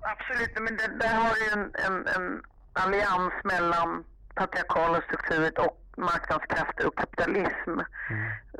Absolut, 0.01 0.55
men 0.55 0.77
det, 0.77 1.05
där 1.05 1.15
har 1.15 1.35
ju 1.35 1.61
en, 1.61 1.71
en, 1.85 2.07
en 2.07 2.41
allians 2.73 3.33
mellan 3.43 4.03
patriarkala 4.35 5.01
strukturet 5.01 5.57
och 5.57 5.84
marknadskrafter 5.97 6.87
och 6.87 6.97
kapitalism. 6.97 7.79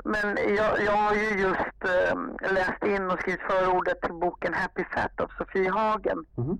Men 0.03 0.37
jag, 0.55 0.81
jag 0.81 0.91
har 0.91 1.15
ju 1.15 1.29
just 1.39 1.83
eh, 1.83 2.51
läst 2.51 2.83
in 2.85 3.11
och 3.11 3.19
skrivit 3.19 3.41
förordet 3.41 4.01
till 4.01 4.13
boken 4.13 4.53
Happy 4.53 4.83
Fat 4.83 5.19
av 5.19 5.31
Sofie 5.37 5.69
Hagen. 5.69 6.25
Mhm. 6.35 6.57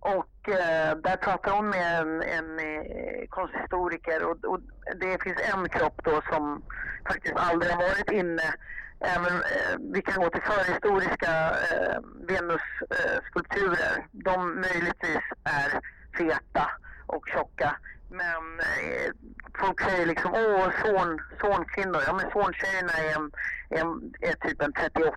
Och 0.00 0.48
eh, 0.48 0.96
där 0.96 1.16
pratar 1.16 1.56
hon 1.56 1.68
med 1.68 2.00
en, 2.00 2.22
en 2.22 2.58
eh, 2.58 3.26
konsthistoriker 3.28 4.24
och, 4.24 4.44
och 4.44 4.60
det 5.00 5.22
finns 5.22 5.38
en 5.54 5.68
kropp 5.68 6.00
då 6.04 6.22
som 6.32 6.62
faktiskt 7.08 7.36
aldrig 7.36 7.72
har 7.72 7.82
varit 7.82 8.10
inne. 8.10 8.54
Även, 9.00 9.36
eh, 9.36 9.92
vi 9.92 10.02
kan 10.02 10.22
gå 10.22 10.30
till 10.30 10.42
förhistoriska 10.42 11.50
eh, 11.50 11.98
Venus-skulpturer. 12.28 14.06
De 14.12 14.54
möjligtvis 14.60 15.24
är 15.44 15.80
feta 16.18 16.70
och 17.06 17.28
tjocka. 17.28 17.76
Men 18.10 18.60
eh, 18.60 19.12
folk 19.54 19.80
säger 19.80 20.06
liksom 20.06 20.34
åh 20.34 20.70
son, 20.82 21.20
sonkvinnor. 21.40 22.02
Ja 22.06 22.12
men 22.12 22.30
sontjejerna 22.30 22.92
är, 22.92 23.14
en, 23.14 23.30
är, 23.70 23.80
en, 23.80 24.14
är 24.20 24.48
typ 24.48 24.62
en 24.62 24.72
38. 24.72 25.16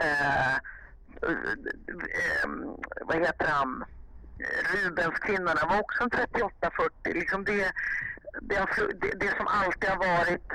Eh, 0.00 0.54
eh, 0.54 2.48
vad 3.00 3.16
heter 3.16 3.46
han? 3.46 3.84
Rubenskvinnorna 4.74 5.66
var 5.68 5.80
också 5.80 6.02
en 6.02 6.10
38-40. 6.10 7.14
Liksom 7.14 7.44
det, 7.44 7.72
det, 8.40 8.56
har 8.56 8.92
det, 9.00 9.18
det 9.18 9.36
som 9.36 9.46
alltid 9.46 9.90
har 9.90 9.96
varit 9.96 10.52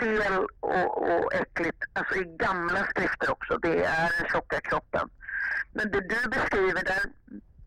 fel 0.00 0.46
och, 0.60 1.02
och 1.02 1.34
äckligt, 1.34 1.84
alltså 1.92 2.14
i 2.14 2.24
gamla 2.24 2.84
skrifter 2.84 3.30
också, 3.30 3.58
det 3.58 3.84
är 3.84 4.12
den 4.18 4.28
tjocka 4.28 4.60
kroppen. 4.60 5.08
Men 5.72 5.90
det 5.90 6.00
du 6.00 6.28
beskriver, 6.28 6.84
där, 6.84 7.02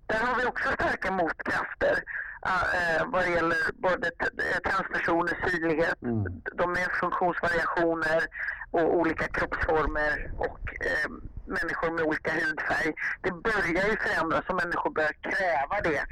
där 0.05 0.19
har 0.19 0.36
vi 0.36 0.45
också 0.45 0.71
starka 0.71 1.12
motkrafter 1.12 2.03
uh, 2.45 3.12
vad 3.12 3.23
det 3.25 3.30
gäller 3.32 3.58
både 3.73 4.08
eh, 4.08 4.71
transpersoners 4.71 5.51
synlighet, 5.51 6.01
Mm. 6.01 6.41
de 6.54 6.71
är 6.71 6.99
funktionsvariationer 6.99 8.21
och 8.71 8.95
olika 8.95 9.27
kroppsformer 9.27 10.32
och 10.38 10.60
eh, 10.86 11.10
människor 11.45 11.91
med 11.91 12.04
olika 12.04 12.32
hudfärg. 12.32 12.93
Det 13.21 13.32
börjar 13.32 13.88
ju 13.89 13.97
förändras 13.97 14.45
och 14.49 14.56
människor 14.56 14.89
börjar 14.89 15.13
kräva 15.21 15.82
det. 15.84 16.06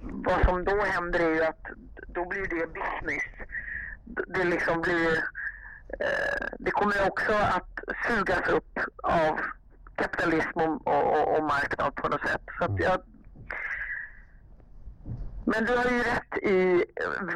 Vad 0.00 0.44
som 0.44 0.64
då 0.64 0.82
händer 0.82 1.20
är 1.20 1.34
ju 1.34 1.44
att 1.44 1.64
då 2.06 2.24
blir 2.28 2.46
det 2.46 2.66
business. 2.66 3.24
Det 4.26 4.44
liksom 4.44 4.80
blir... 4.80 5.12
Eh, 6.00 6.46
det 6.58 6.70
kommer 6.70 7.06
också 7.06 7.32
att 7.32 7.78
sugas 8.08 8.48
upp 8.48 8.78
av 9.02 9.40
kapitalism 9.94 10.58
och, 10.60 10.86
och, 10.86 11.36
och 11.36 11.44
marknad 11.44 11.94
på 11.94 12.08
något 12.08 12.28
sätt. 12.28 12.42
Så 12.58 12.64
att 12.64 12.80
jag, 12.80 13.02
men 15.46 15.64
du 15.64 15.76
har 15.76 15.84
ju 15.84 15.98
rätt 16.02 16.38
i 16.42 16.84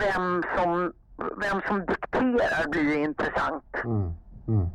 vem 0.01 0.43
som, 0.57 0.93
vem 1.17 1.61
som 1.69 1.87
dikterar 1.87 2.69
blir 2.71 2.83
ju 2.83 2.95
intressant. 2.95 3.75
Mm. 3.85 4.13
Mm. 4.49 4.67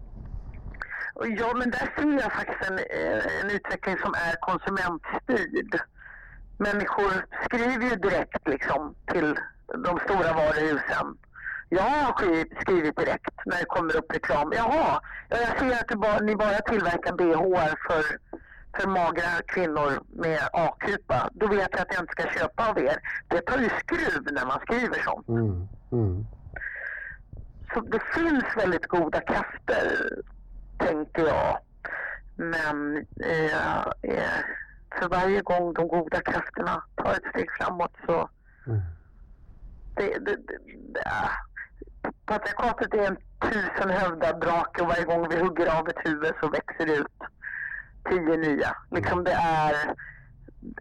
Ja, 1.40 1.54
men 1.56 1.72
där 1.72 1.92
ser 1.98 2.22
jag 2.24 2.32
faktiskt 2.34 2.70
en, 2.72 2.78
eh, 2.78 3.42
en 3.42 3.50
utveckling 3.50 3.98
som 3.98 4.14
är 4.14 4.36
konsumentstyrd. 4.42 5.80
Människor 6.58 7.26
skriver 7.46 7.84
ju 7.90 7.96
direkt 7.96 8.48
liksom 8.48 8.96
till 9.12 9.40
de 9.86 10.00
stora 10.00 10.34
varuhusen. 10.34 11.18
Jag 11.70 11.82
har 11.84 12.14
skri- 12.14 12.58
skrivit 12.62 12.98
direkt 12.98 13.36
när 13.46 13.58
det 13.60 13.66
kommer 13.66 13.96
upp 13.98 14.14
reklam. 14.14 14.52
Jaha, 14.56 15.02
ja, 15.30 15.38
jag 15.38 15.60
ser 15.60 15.80
att 15.82 16.00
bara, 16.00 16.20
ni 16.20 16.36
bara 16.36 16.58
tillverkar 16.58 17.14
bh 17.14 17.76
för, 17.88 18.04
för 18.76 18.88
magra 18.88 19.42
kvinnor 19.48 20.04
med 20.10 20.40
A-kupa. 20.54 21.30
Då 21.34 21.48
vet 21.48 21.70
jag 21.72 21.82
att 21.82 21.94
jag 21.94 22.04
inte 22.04 22.12
ska 22.12 22.40
köpa 22.40 22.70
av 22.70 22.80
er. 22.80 22.98
Det 23.28 23.42
tar 23.42 23.58
ju 23.58 23.70
skruv 23.70 24.24
när 24.32 24.46
man 24.46 24.60
skriver 24.60 25.04
sånt. 25.04 25.28
Mm. 25.28 25.68
Mm. 25.92 26.26
Så 27.74 27.82
det 27.82 28.02
finns 28.16 28.46
väldigt 28.58 28.88
goda 28.88 29.22
krafter, 29.22 30.10
tänker 30.78 31.26
jag. 31.28 31.58
Men 32.36 32.98
eh, 33.24 33.78
eh, 34.02 34.40
för 35.00 35.10
varje 35.10 35.42
gång 35.42 35.74
de 35.74 35.88
goda 35.88 36.22
krafterna 36.22 36.84
tar 36.96 37.12
ett 37.12 37.30
steg 37.30 37.52
framåt 37.52 37.94
så... 38.06 38.30
Mm. 38.68 38.82
Det, 39.96 40.20
det, 40.20 40.36
det, 40.36 40.58
det, 40.94 41.04
ah. 41.06 41.30
patriarkatet 42.26 42.94
är 42.94 43.08
en 43.08 43.18
tusenhövdad 43.42 44.42
drake 44.42 44.82
och 44.82 44.88
varje 44.88 45.04
gång 45.04 45.30
vi 45.30 45.40
hugger 45.40 45.80
av 45.80 45.90
ett 45.90 46.08
huvud 46.08 46.34
så 46.42 46.50
växer 46.50 46.86
det 46.86 46.96
ut 46.96 47.22
tio 48.10 48.38
nya. 48.38 48.76
Liksom 48.92 49.24
det 49.24 49.32
är, 49.32 49.96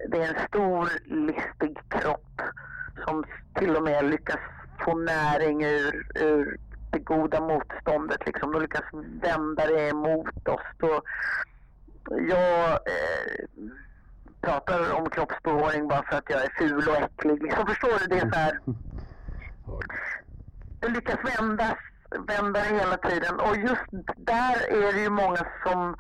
det 0.09 0.23
är 0.23 0.35
en 0.35 0.49
stor 0.49 0.89
listig 1.05 1.79
kropp 1.89 2.43
som 3.05 3.25
till 3.55 3.77
och 3.77 3.83
med 3.83 4.05
lyckas 4.05 4.41
få 4.85 4.95
näring 4.95 5.65
ur, 5.65 6.07
ur 6.15 6.59
det 6.91 6.99
goda 6.99 7.41
motståndet. 7.41 8.27
Liksom. 8.27 8.53
De 8.53 8.63
lyckas 8.63 8.85
vända 9.23 9.67
det 9.67 9.89
emot 9.89 10.49
oss. 10.49 10.67
Då 10.79 11.03
jag 12.11 12.71
eh, 12.71 13.45
pratar 14.41 14.93
om 14.93 15.11
kroppsbehåring 15.11 15.89
bara 15.89 16.03
för 16.03 16.17
att 16.17 16.31
jag 16.31 16.45
är 16.45 16.53
ful 16.59 16.89
och 16.89 16.97
äcklig. 16.97 17.43
Liksom, 17.43 17.67
förstår 17.67 17.99
du? 17.99 18.07
Det 18.07 18.21
är 18.21 18.31
så 18.31 18.37
här, 18.37 18.61
det 20.81 20.89
lyckas 20.89 21.39
vända, 21.39 21.79
vända 22.27 22.61
hela 22.61 22.97
tiden. 22.97 23.41
Och 23.41 23.57
just 23.57 23.91
där 24.17 24.71
är 24.71 24.93
det 24.93 25.01
ju 25.01 25.11
många 25.11 25.47
som 25.67 25.97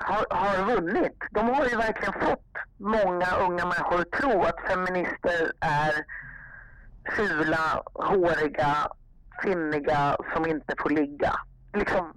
har, 0.00 0.26
har 0.30 0.74
vunnit. 0.74 1.18
De 1.30 1.48
har 1.48 1.66
ju 1.68 1.76
verkligen 1.76 2.12
fått 2.12 2.52
många 2.76 3.26
unga 3.46 3.64
människor 3.64 4.00
att 4.00 4.10
tro 4.10 4.42
att 4.42 4.60
feminister 4.68 5.52
är 5.60 5.92
fula, 7.16 7.82
håriga, 7.94 8.74
finniga 9.42 10.16
som 10.34 10.46
inte 10.46 10.74
får 10.78 10.90
ligga. 10.90 11.32
Liksom, 11.74 12.12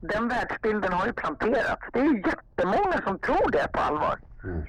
den 0.00 0.28
världsbilden 0.28 0.92
har 0.92 1.06
ju 1.06 1.12
planterats. 1.12 1.82
Det 1.92 1.98
är 1.98 2.04
ju 2.04 2.22
jättemånga 2.26 3.02
som 3.06 3.18
tror 3.18 3.50
det 3.50 3.68
på 3.72 3.80
allvar. 3.80 4.18
Mm. 4.44 4.62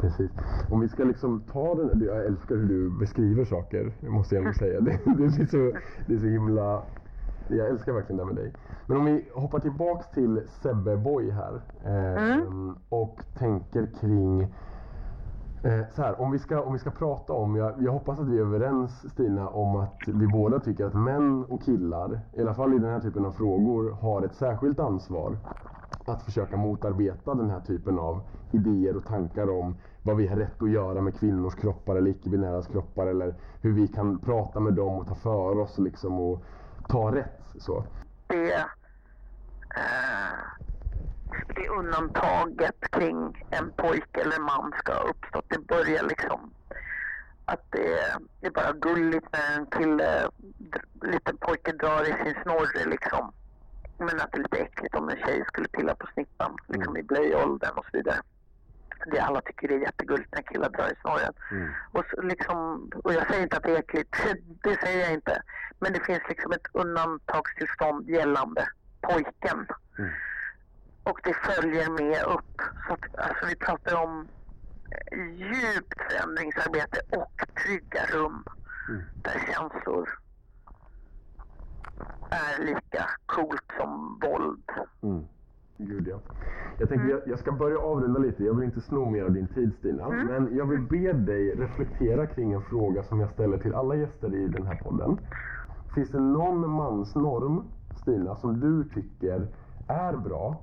Precis. 0.00 0.30
Om 0.70 0.80
vi 0.80 0.88
ska 0.88 1.04
liksom 1.04 1.42
ta 1.52 1.74
den, 1.74 2.04
jag 2.04 2.26
älskar 2.26 2.54
hur 2.56 2.68
du 2.68 2.90
beskriver 2.90 3.44
saker, 3.44 3.92
det 4.00 4.08
måste 4.08 4.34
jag 4.34 4.44
ändå 4.44 4.54
säga. 4.58 4.80
Det, 4.80 4.90
det, 4.90 5.24
är 5.24 5.46
så, 5.46 5.78
det 6.06 6.14
är 6.14 6.18
så 6.18 6.26
himla, 6.26 6.82
jag 7.56 7.68
älskar 7.68 7.92
verkligen 7.92 8.16
det 8.16 8.24
med 8.24 8.34
dig. 8.34 8.52
Men 8.86 8.96
om 8.96 9.04
vi 9.04 9.28
hoppar 9.34 9.58
tillbaks 9.58 10.10
till 10.10 10.42
Sebbe 10.62 10.96
Boy 10.96 11.30
här 11.30 11.60
eh, 11.84 12.40
och 12.88 13.22
tänker 13.34 13.86
kring 14.00 14.52
Eh, 15.64 15.80
så 15.94 16.02
här, 16.02 16.20
om, 16.20 16.30
vi 16.30 16.38
ska, 16.38 16.62
om 16.62 16.72
vi 16.72 16.78
ska 16.78 16.90
prata 16.90 17.32
om, 17.32 17.56
jag, 17.56 17.74
jag 17.82 17.92
hoppas 17.92 18.20
att 18.20 18.26
vi 18.26 18.38
är 18.38 18.42
överens 18.42 19.10
Stina 19.12 19.48
om 19.48 19.76
att 19.76 20.08
vi 20.08 20.26
båda 20.26 20.60
tycker 20.60 20.86
att 20.86 20.94
män 20.94 21.44
och 21.44 21.62
killar, 21.62 22.20
i 22.32 22.40
alla 22.40 22.54
fall 22.54 22.74
i 22.74 22.78
den 22.78 22.90
här 22.90 23.00
typen 23.00 23.24
av 23.24 23.32
frågor, 23.32 23.90
har 23.90 24.22
ett 24.22 24.34
särskilt 24.34 24.80
ansvar 24.80 25.36
att 26.06 26.22
försöka 26.22 26.56
motarbeta 26.56 27.34
den 27.34 27.50
här 27.50 27.60
typen 27.60 27.98
av 27.98 28.20
idéer 28.52 28.96
och 28.96 29.04
tankar 29.04 29.50
om 29.50 29.74
vad 30.02 30.16
vi 30.16 30.26
har 30.26 30.36
rätt 30.36 30.62
att 30.62 30.70
göra 30.70 31.00
med 31.00 31.14
kvinnors 31.14 31.54
kroppar 31.54 31.96
eller 31.96 32.10
icke-binäras 32.10 32.66
kroppar 32.66 33.06
eller 33.06 33.34
hur 33.60 33.72
vi 33.72 33.88
kan 33.88 34.18
prata 34.18 34.60
med 34.60 34.74
dem 34.74 34.98
och 34.98 35.06
ta 35.06 35.14
för 35.14 35.58
oss 35.58 35.78
liksom 35.78 36.20
och 36.20 36.42
ta 36.88 37.14
rätt. 37.14 37.41
Så. 37.58 37.84
det, 38.26 38.54
eh, 39.76 40.38
det 41.54 41.68
undantaget 41.68 42.90
kring 42.90 43.46
en 43.50 43.72
pojke 43.72 44.20
eller 44.20 44.40
man 44.40 44.72
ska 44.78 44.92
ha 44.92 45.08
uppstått. 45.08 45.44
Det 45.48 45.58
börjar 45.58 46.02
liksom 46.02 46.54
att 47.44 47.64
det, 47.70 48.16
det 48.40 48.46
är 48.46 48.50
bara 48.50 48.72
gulligt 48.72 49.26
när 49.32 49.58
en 49.58 49.66
kille, 49.66 50.28
liten 51.02 51.36
pojke 51.36 51.72
drar 51.72 52.02
i 52.02 52.24
sin 52.24 52.42
snorre 52.42 52.84
liksom. 52.84 53.32
Men 53.98 54.20
att 54.20 54.32
det 54.32 54.38
är 54.38 54.42
lite 54.42 54.58
äckligt 54.58 54.94
om 54.94 55.08
en 55.08 55.16
tjej 55.16 55.44
skulle 55.46 55.68
pilla 55.68 55.94
på 55.94 56.06
snippan 56.14 56.56
liksom 56.66 56.96
i 56.96 57.02
blöjåldern 57.02 57.76
och 57.76 57.84
så 57.84 57.96
vidare. 57.96 58.20
Det 59.06 59.20
alla 59.20 59.40
tycker 59.40 59.68
det 59.68 59.74
är 59.74 59.78
jättegulligt 59.80 60.34
när 60.34 60.42
killar 60.42 60.70
drar 60.70 60.88
i 60.92 60.96
snorren. 61.00 61.32
Och, 61.92 62.04
så 62.10 62.22
liksom, 62.22 62.90
och 63.04 63.12
jag 63.12 63.26
säger 63.26 63.42
inte 63.42 63.56
att 63.56 63.62
det 63.62 63.70
är 63.70 63.78
äckligt, 63.78 64.16
det 64.62 64.80
säger 64.80 65.00
jag 65.00 65.12
inte. 65.12 65.42
Men 65.78 65.92
det 65.92 66.00
finns 66.00 66.22
liksom 66.28 66.52
ett 66.52 66.66
undantagstillstånd 66.72 68.10
gällande 68.10 68.68
pojken. 69.00 69.66
Och 71.02 71.20
det 71.24 71.34
följer 71.34 71.90
med 71.90 72.24
upp. 72.24 72.62
Så 72.86 72.92
att, 72.92 73.16
alltså, 73.28 73.46
vi 73.46 73.56
pratar 73.56 74.02
om 74.02 74.28
djupt 75.36 76.02
förändringsarbete 76.10 77.00
och 77.10 77.32
trygga 77.62 78.06
rum 78.06 78.44
där 79.22 79.38
känslor 79.52 80.08
är 82.30 82.64
lika 82.64 83.10
coolt 83.26 83.72
som 83.76 84.18
våld. 84.22 84.70
Mm. 85.02 85.26
Gud 85.86 86.08
ja. 86.08 86.18
Jag 86.78 86.88
tänkte 86.88 87.08
jag, 87.08 87.20
jag 87.26 87.38
ska 87.38 87.52
börja 87.52 87.78
avrunda 87.78 88.18
lite. 88.20 88.44
Jag 88.44 88.54
vill 88.54 88.64
inte 88.64 88.80
sno 88.80 89.10
mer 89.10 89.24
av 89.24 89.32
din 89.32 89.46
tid 89.46 89.72
Stina. 89.78 90.08
Men 90.08 90.56
jag 90.56 90.66
vill 90.66 90.80
be 90.80 91.12
dig 91.12 91.54
reflektera 91.54 92.26
kring 92.26 92.52
en 92.52 92.62
fråga 92.62 93.02
som 93.02 93.20
jag 93.20 93.30
ställer 93.30 93.58
till 93.58 93.74
alla 93.74 93.94
gäster 93.96 94.34
i 94.34 94.48
den 94.48 94.66
här 94.66 94.74
podden. 94.74 95.18
Finns 95.94 96.10
det 96.10 96.20
någon 96.20 96.70
mansnorm, 96.70 97.62
Stina, 97.94 98.36
som 98.36 98.60
du 98.60 98.84
tycker 98.84 99.46
är 99.86 100.16
bra? 100.16 100.56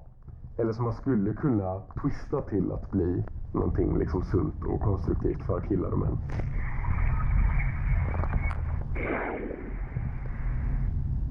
Eller 0.58 0.74
som 0.74 0.84
man 0.84 0.94
skulle 0.94 1.34
kunna 1.34 1.82
twista 2.02 2.42
till 2.42 2.72
att 2.72 2.92
bli 2.92 3.24
någonting 3.52 3.98
liksom 3.98 4.22
sunt 4.24 4.64
och 4.64 4.82
konstruktivt 4.82 5.42
för 5.46 5.60
killar 5.60 5.92
och 5.92 6.00
män. 6.00 6.18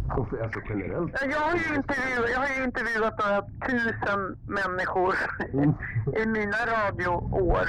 Alltså 0.09 0.61
generellt. 0.69 1.13
Jag 1.23 1.39
har 1.41 1.57
ju 1.57 1.75
intervjuat, 1.75 2.31
jag 2.31 2.39
har 2.39 2.49
ju 2.59 2.65
intervjuat 2.65 3.19
några 3.19 3.43
tusen 3.69 4.39
människor 4.47 5.15
Mm. 5.53 5.75
i 6.17 6.27
mina 6.27 6.57
radioår. 6.67 7.69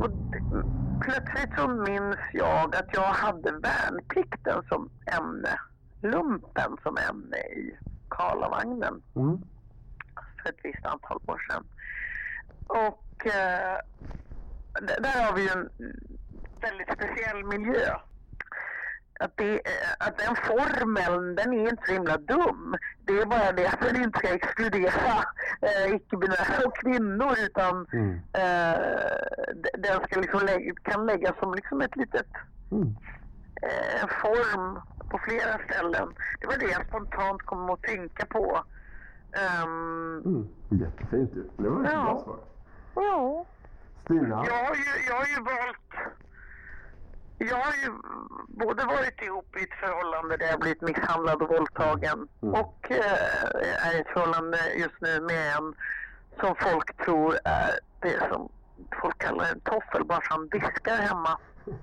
Och 0.00 0.10
plötsligt 1.00 1.54
så 1.58 1.68
minns 1.68 2.16
jag 2.32 2.76
att 2.76 2.88
jag 2.92 3.02
hade 3.02 3.52
värnplikten 3.52 4.62
som 4.68 4.90
ämne. 5.06 5.58
Lumpen 6.02 6.76
som 6.82 6.96
ämne 7.10 7.36
i 7.36 7.78
Karlavagnen 8.08 9.02
Mm. 9.16 9.38
för 10.42 10.48
ett 10.50 10.60
visst 10.62 10.86
antal 10.86 11.20
år 11.26 11.38
sedan. 11.50 11.64
Och 12.66 13.26
eh, 13.26 13.78
där 15.02 15.24
har 15.26 15.36
vi 15.36 15.42
ju 15.42 15.48
en 15.48 15.68
väldigt 16.60 16.92
speciell 16.92 17.44
miljö. 17.44 17.96
Att, 19.20 19.36
det, 19.36 19.60
att 19.98 20.18
den 20.18 20.36
formeln, 20.36 21.34
den 21.34 21.52
är 21.52 21.70
inte 21.70 21.82
så 21.86 21.92
himla 21.92 22.16
dum. 22.16 22.76
Det 23.04 23.12
är 23.12 23.26
bara 23.26 23.52
det 23.52 23.66
att 23.66 23.80
den 23.80 24.02
inte 24.02 24.18
ska 24.18 24.28
exkludera 24.28 25.24
eh, 25.60 25.94
icke-binära 25.94 26.66
och 26.66 26.76
kvinnor 26.76 27.34
utan 27.46 27.86
Mm. 27.92 28.10
eh, 28.32 28.80
den 29.78 30.00
ska 30.06 30.20
liksom 30.20 30.40
lä- 30.46 30.72
kan 30.82 31.06
läggas 31.06 31.38
som 31.38 31.54
liksom 31.54 31.80
ett 31.80 31.96
litet 31.96 32.26
Mm. 32.70 32.96
eh, 33.62 34.06
form 34.22 34.80
på 35.10 35.18
flera 35.18 35.58
ställen. 35.68 36.08
Det 36.40 36.46
var 36.46 36.56
det 36.58 36.66
jag 36.70 36.86
spontant 36.86 37.42
kom 37.42 37.70
att 37.70 37.82
tänka 37.82 38.26
på. 38.26 38.62
Ehm, 39.32 40.22
Mm. 40.24 40.48
Jättefint 40.70 41.30
ju. 41.36 41.42
Det 41.56 41.68
var 41.68 41.84
ett 41.84 41.90
Ja. 41.92 42.02
bra 42.04 42.22
svar. 42.24 42.38
ja. 42.94 43.44
Stina? 44.04 44.44
Jag 44.48 44.64
har 44.64 44.74
ju, 44.74 45.06
jag 45.08 45.14
har 45.16 45.26
ju 45.26 45.42
valt... 45.44 46.15
Jag 47.38 47.56
har 47.56 47.72
ju 47.72 47.92
både 48.48 48.84
varit 48.84 49.22
ihop 49.22 49.56
i 49.56 49.62
ett 49.62 49.74
förhållande 49.80 50.36
där 50.36 50.46
jag 50.46 50.60
blivit 50.60 50.80
misshandlad 50.82 51.42
och 51.42 51.48
våldtagen 51.48 52.28
Mm. 52.42 52.54
och 52.54 52.90
eh, 52.90 53.86
är 53.86 53.96
i 53.96 54.00
ett 54.00 54.08
förhållande 54.12 54.58
just 54.76 55.00
nu 55.00 55.20
med 55.20 55.56
en 55.56 55.74
som 56.40 56.54
folk 56.60 57.04
tror 57.04 57.38
är 57.44 57.70
det 58.00 58.28
som 58.32 58.48
folk 59.02 59.18
kallar 59.18 59.44
en 59.44 59.60
toffel 59.60 60.04
bara 60.04 60.20
för 60.20 60.30
han 60.30 60.48
diskar 60.48 60.96
hemma. 60.96 61.38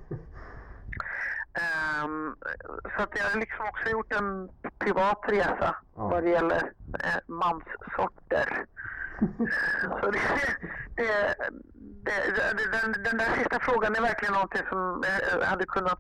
Ehm, 1.54 2.36
så 2.98 3.04
att 3.04 3.18
jag 3.18 3.24
har 3.24 3.40
liksom 3.40 3.66
också 3.68 3.90
gjort 3.90 4.14
en 4.14 4.50
privat 4.80 5.20
resa 5.28 5.76
Ja. 5.96 6.08
vad 6.08 6.24
det 6.24 6.30
gäller 6.30 6.72
eh, 7.00 7.20
manssorter. 7.28 8.66
Så 10.02 10.12
det, 10.12 10.20
det, 10.96 11.36
det, 12.06 12.16
det, 12.58 12.72
den, 12.72 13.04
den 13.04 13.18
där 13.18 13.38
sista 13.38 13.60
frågan 13.60 13.96
är 13.96 14.02
verkligen 14.02 14.34
någonting 14.34 14.62
som 14.70 15.04
jag 15.40 15.46
hade 15.48 15.66
kunnat 15.66 16.00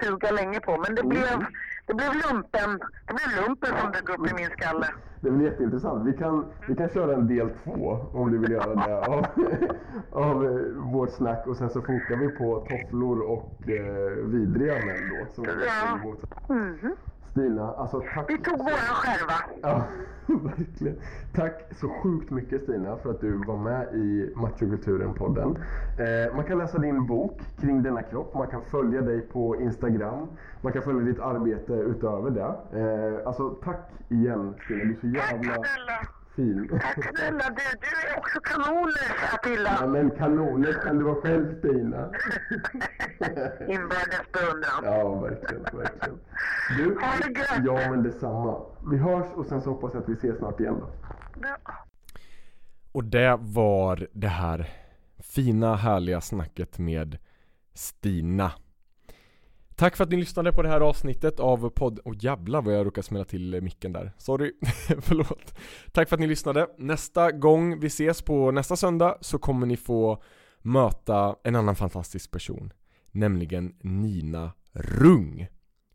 suga 0.00 0.30
länge 0.30 0.60
på. 0.60 0.78
Men 0.78 0.94
det 0.94 1.02
blev, 1.02 1.46
det 1.86 1.94
blev 1.94 2.12
lumpen, 2.14 2.78
det 3.06 3.14
blev 3.14 3.44
lumpen 3.46 3.70
som 3.80 3.92
dök 3.92 4.08
upp 4.08 4.30
i 4.30 4.34
min 4.34 4.50
skalle. 4.50 4.86
Det 5.20 5.30
blir 5.30 5.50
jätteintressant. 5.50 6.06
Vi 6.08 6.12
kan, 6.12 6.46
vi 6.68 6.74
kan 6.76 6.88
köra 6.88 7.14
en 7.14 7.26
del 7.28 7.50
två 7.64 8.06
om 8.12 8.32
du 8.32 8.38
vill 8.38 8.50
göra 8.50 8.74
det 8.74 9.06
av, 9.06 9.26
av 10.28 10.44
eh, 10.44 10.92
vårt 10.92 11.10
snack 11.10 11.46
och 11.46 11.56
sen 11.56 11.70
så 11.70 11.80
fokar 11.80 12.16
vi 12.16 12.28
på 12.28 12.66
tofflor 12.68 13.20
och 13.20 13.68
eh, 13.68 14.10
vidriga 14.26 14.74
män 14.74 15.10
då. 15.10 15.26
Som 15.34 15.44
Ja. 15.44 15.98
Mhm. 16.54 16.96
Stina, 17.32 17.74
alltså 17.74 18.02
tack. 18.14 18.30
Vi 18.30 18.38
tog 18.38 18.58
våran 18.58 18.76
själva. 18.76 19.34
Ja, 19.62 19.84
verkligen. 20.26 20.96
Tack 21.34 21.62
så 21.80 21.88
sjukt 21.88 22.30
mycket 22.30 22.62
Stina 22.62 22.96
för 22.96 23.10
att 23.10 23.20
du 23.20 23.36
var 23.46 23.56
med 23.56 23.94
i 23.94 24.32
Machokulturen-podden. 24.36 25.56
Eh, 25.98 26.36
man 26.36 26.44
kan 26.44 26.58
läsa 26.58 26.78
din 26.78 27.06
bok 27.06 27.40
kring 27.60 27.82
denna 27.82 28.02
kropp, 28.02 28.34
man 28.34 28.46
kan 28.46 28.62
följa 28.62 29.00
dig 29.00 29.20
på 29.20 29.60
Instagram, 29.60 30.28
man 30.60 30.72
kan 30.72 30.82
följa 30.82 31.00
ditt 31.00 31.20
arbete 31.20 31.72
utöver 31.72 32.30
det. 32.30 32.78
Eh, 32.80 33.26
alltså 33.26 33.50
tack 33.50 33.90
igen 34.08 34.54
Stina, 34.64 34.84
du 34.84 34.90
är 34.90 34.94
så 34.94 35.00
Tack 35.00 35.32
jävla 35.32 35.54
snälla. 35.54 36.21
Fin. 36.36 36.68
Tack 36.82 37.16
snälla. 37.16 37.44
Du, 37.50 37.62
du 37.80 38.08
är 38.12 38.18
också 38.18 38.40
kanoner 38.40 38.92
Ja, 39.20 39.38
Attila. 39.38 39.86
men 39.86 40.10
kanoner 40.10 40.72
kan 40.84 40.98
du 40.98 41.04
vara 41.04 41.20
själv 41.22 41.58
Stina. 41.58 42.10
Inbördes 43.68 44.32
beundran. 44.32 44.84
Ja, 44.84 45.20
verkligen, 45.20 45.62
verkligen. 45.62 46.18
Du, 46.78 46.98
Ha 47.00 47.12
det 47.18 47.38
gött. 47.40 47.64
ja 47.64 47.90
men 47.90 48.02
detsamma. 48.02 48.60
Vi 48.90 48.96
hörs 48.96 49.26
och 49.34 49.46
sen 49.46 49.62
så 49.62 49.70
hoppas 49.70 49.94
jag 49.94 50.02
att 50.02 50.08
vi 50.08 50.12
ses 50.12 50.38
snart 50.38 50.60
igen 50.60 50.76
då. 50.80 50.88
Ja. 51.42 51.56
Och 52.92 53.04
det 53.04 53.36
var 53.40 54.06
det 54.12 54.28
här 54.28 54.70
fina 55.18 55.76
härliga 55.76 56.20
snacket 56.20 56.78
med 56.78 57.18
Stina. 57.74 58.52
Tack 59.82 59.96
för 59.96 60.04
att 60.04 60.10
ni 60.10 60.16
lyssnade 60.16 60.52
på 60.52 60.62
det 60.62 60.68
här 60.68 60.80
avsnittet 60.80 61.40
av 61.40 61.70
podd... 61.70 62.00
Åh 62.04 62.14
jävlar 62.20 62.62
vad 62.62 62.74
jag 62.74 62.86
råkade 62.86 63.06
smälla 63.06 63.24
till 63.24 63.54
eh, 63.54 63.60
micken 63.60 63.92
där. 63.92 64.12
Sorry, 64.18 64.52
förlåt. 65.00 65.54
Tack 65.92 66.08
för 66.08 66.16
att 66.16 66.20
ni 66.20 66.26
lyssnade. 66.26 66.66
Nästa 66.78 67.32
gång 67.32 67.80
vi 67.80 67.86
ses 67.86 68.22
på 68.22 68.50
nästa 68.50 68.76
söndag 68.76 69.18
så 69.20 69.38
kommer 69.38 69.66
ni 69.66 69.76
få 69.76 70.22
möta 70.58 71.36
en 71.44 71.56
annan 71.56 71.76
fantastisk 71.76 72.30
person. 72.30 72.72
Nämligen 73.10 73.74
Nina 73.80 74.52
Rung. 74.72 75.46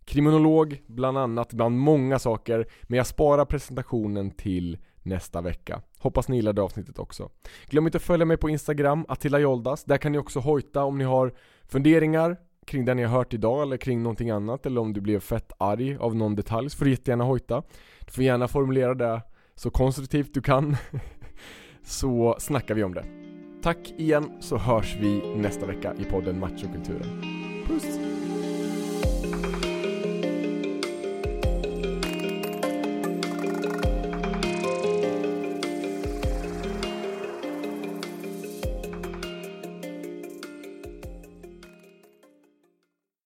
Kriminolog 0.05 0.81
bland 0.87 1.17
annat, 1.17 1.53
bland 1.53 1.77
många 1.77 2.19
saker. 2.19 2.67
Men 2.83 2.97
jag 2.97 3.07
sparar 3.07 3.45
presentationen 3.45 4.31
till 4.31 4.77
nästa 5.03 5.41
vecka. 5.41 5.81
Hoppas 5.99 6.27
ni 6.27 6.35
gillade 6.35 6.61
avsnittet 6.61 6.99
också. 6.99 7.29
Glöm 7.69 7.85
inte 7.85 7.97
att 7.97 8.03
följa 8.03 8.25
mig 8.25 8.37
på 8.37 8.49
Instagram, 8.49 9.05
Attila 9.07 9.39
Joldas. 9.39 9.83
Där 9.83 9.97
kan 9.97 10.11
ni 10.11 10.17
också 10.17 10.39
hojta 10.39 10.83
om 10.83 10.97
ni 10.97 11.03
har 11.03 11.33
funderingar 11.67 12.37
kring 12.67 12.85
det 12.85 12.93
ni 12.93 13.03
har 13.03 13.17
hört 13.17 13.33
idag 13.33 13.61
eller 13.61 13.77
kring 13.77 14.03
någonting 14.03 14.29
annat 14.29 14.65
eller 14.65 14.81
om 14.81 14.93
du 14.93 15.01
blev 15.01 15.19
fett 15.19 15.51
arg 15.57 15.97
av 15.97 16.15
någon 16.15 16.35
detalj 16.35 16.69
så 16.69 16.77
får 16.77 16.85
du 16.85 16.91
jättegärna 16.91 17.23
hojta. 17.23 17.63
Du 18.05 18.11
får 18.11 18.23
gärna 18.23 18.47
formulera 18.47 18.93
det 18.93 19.21
så 19.55 19.69
konstruktivt 19.69 20.33
du 20.33 20.41
kan 20.41 20.77
så 21.83 22.35
snackar 22.39 22.75
vi 22.75 22.83
om 22.83 22.93
det. 22.93 23.05
Tack 23.61 23.93
igen 23.97 24.31
så 24.39 24.57
hörs 24.57 24.97
vi 24.99 25.35
nästa 25.35 25.65
vecka 25.65 25.93
i 25.99 26.03
podden 26.03 26.39
Machokulturen. 26.39 27.21
Puss! 27.67 28.06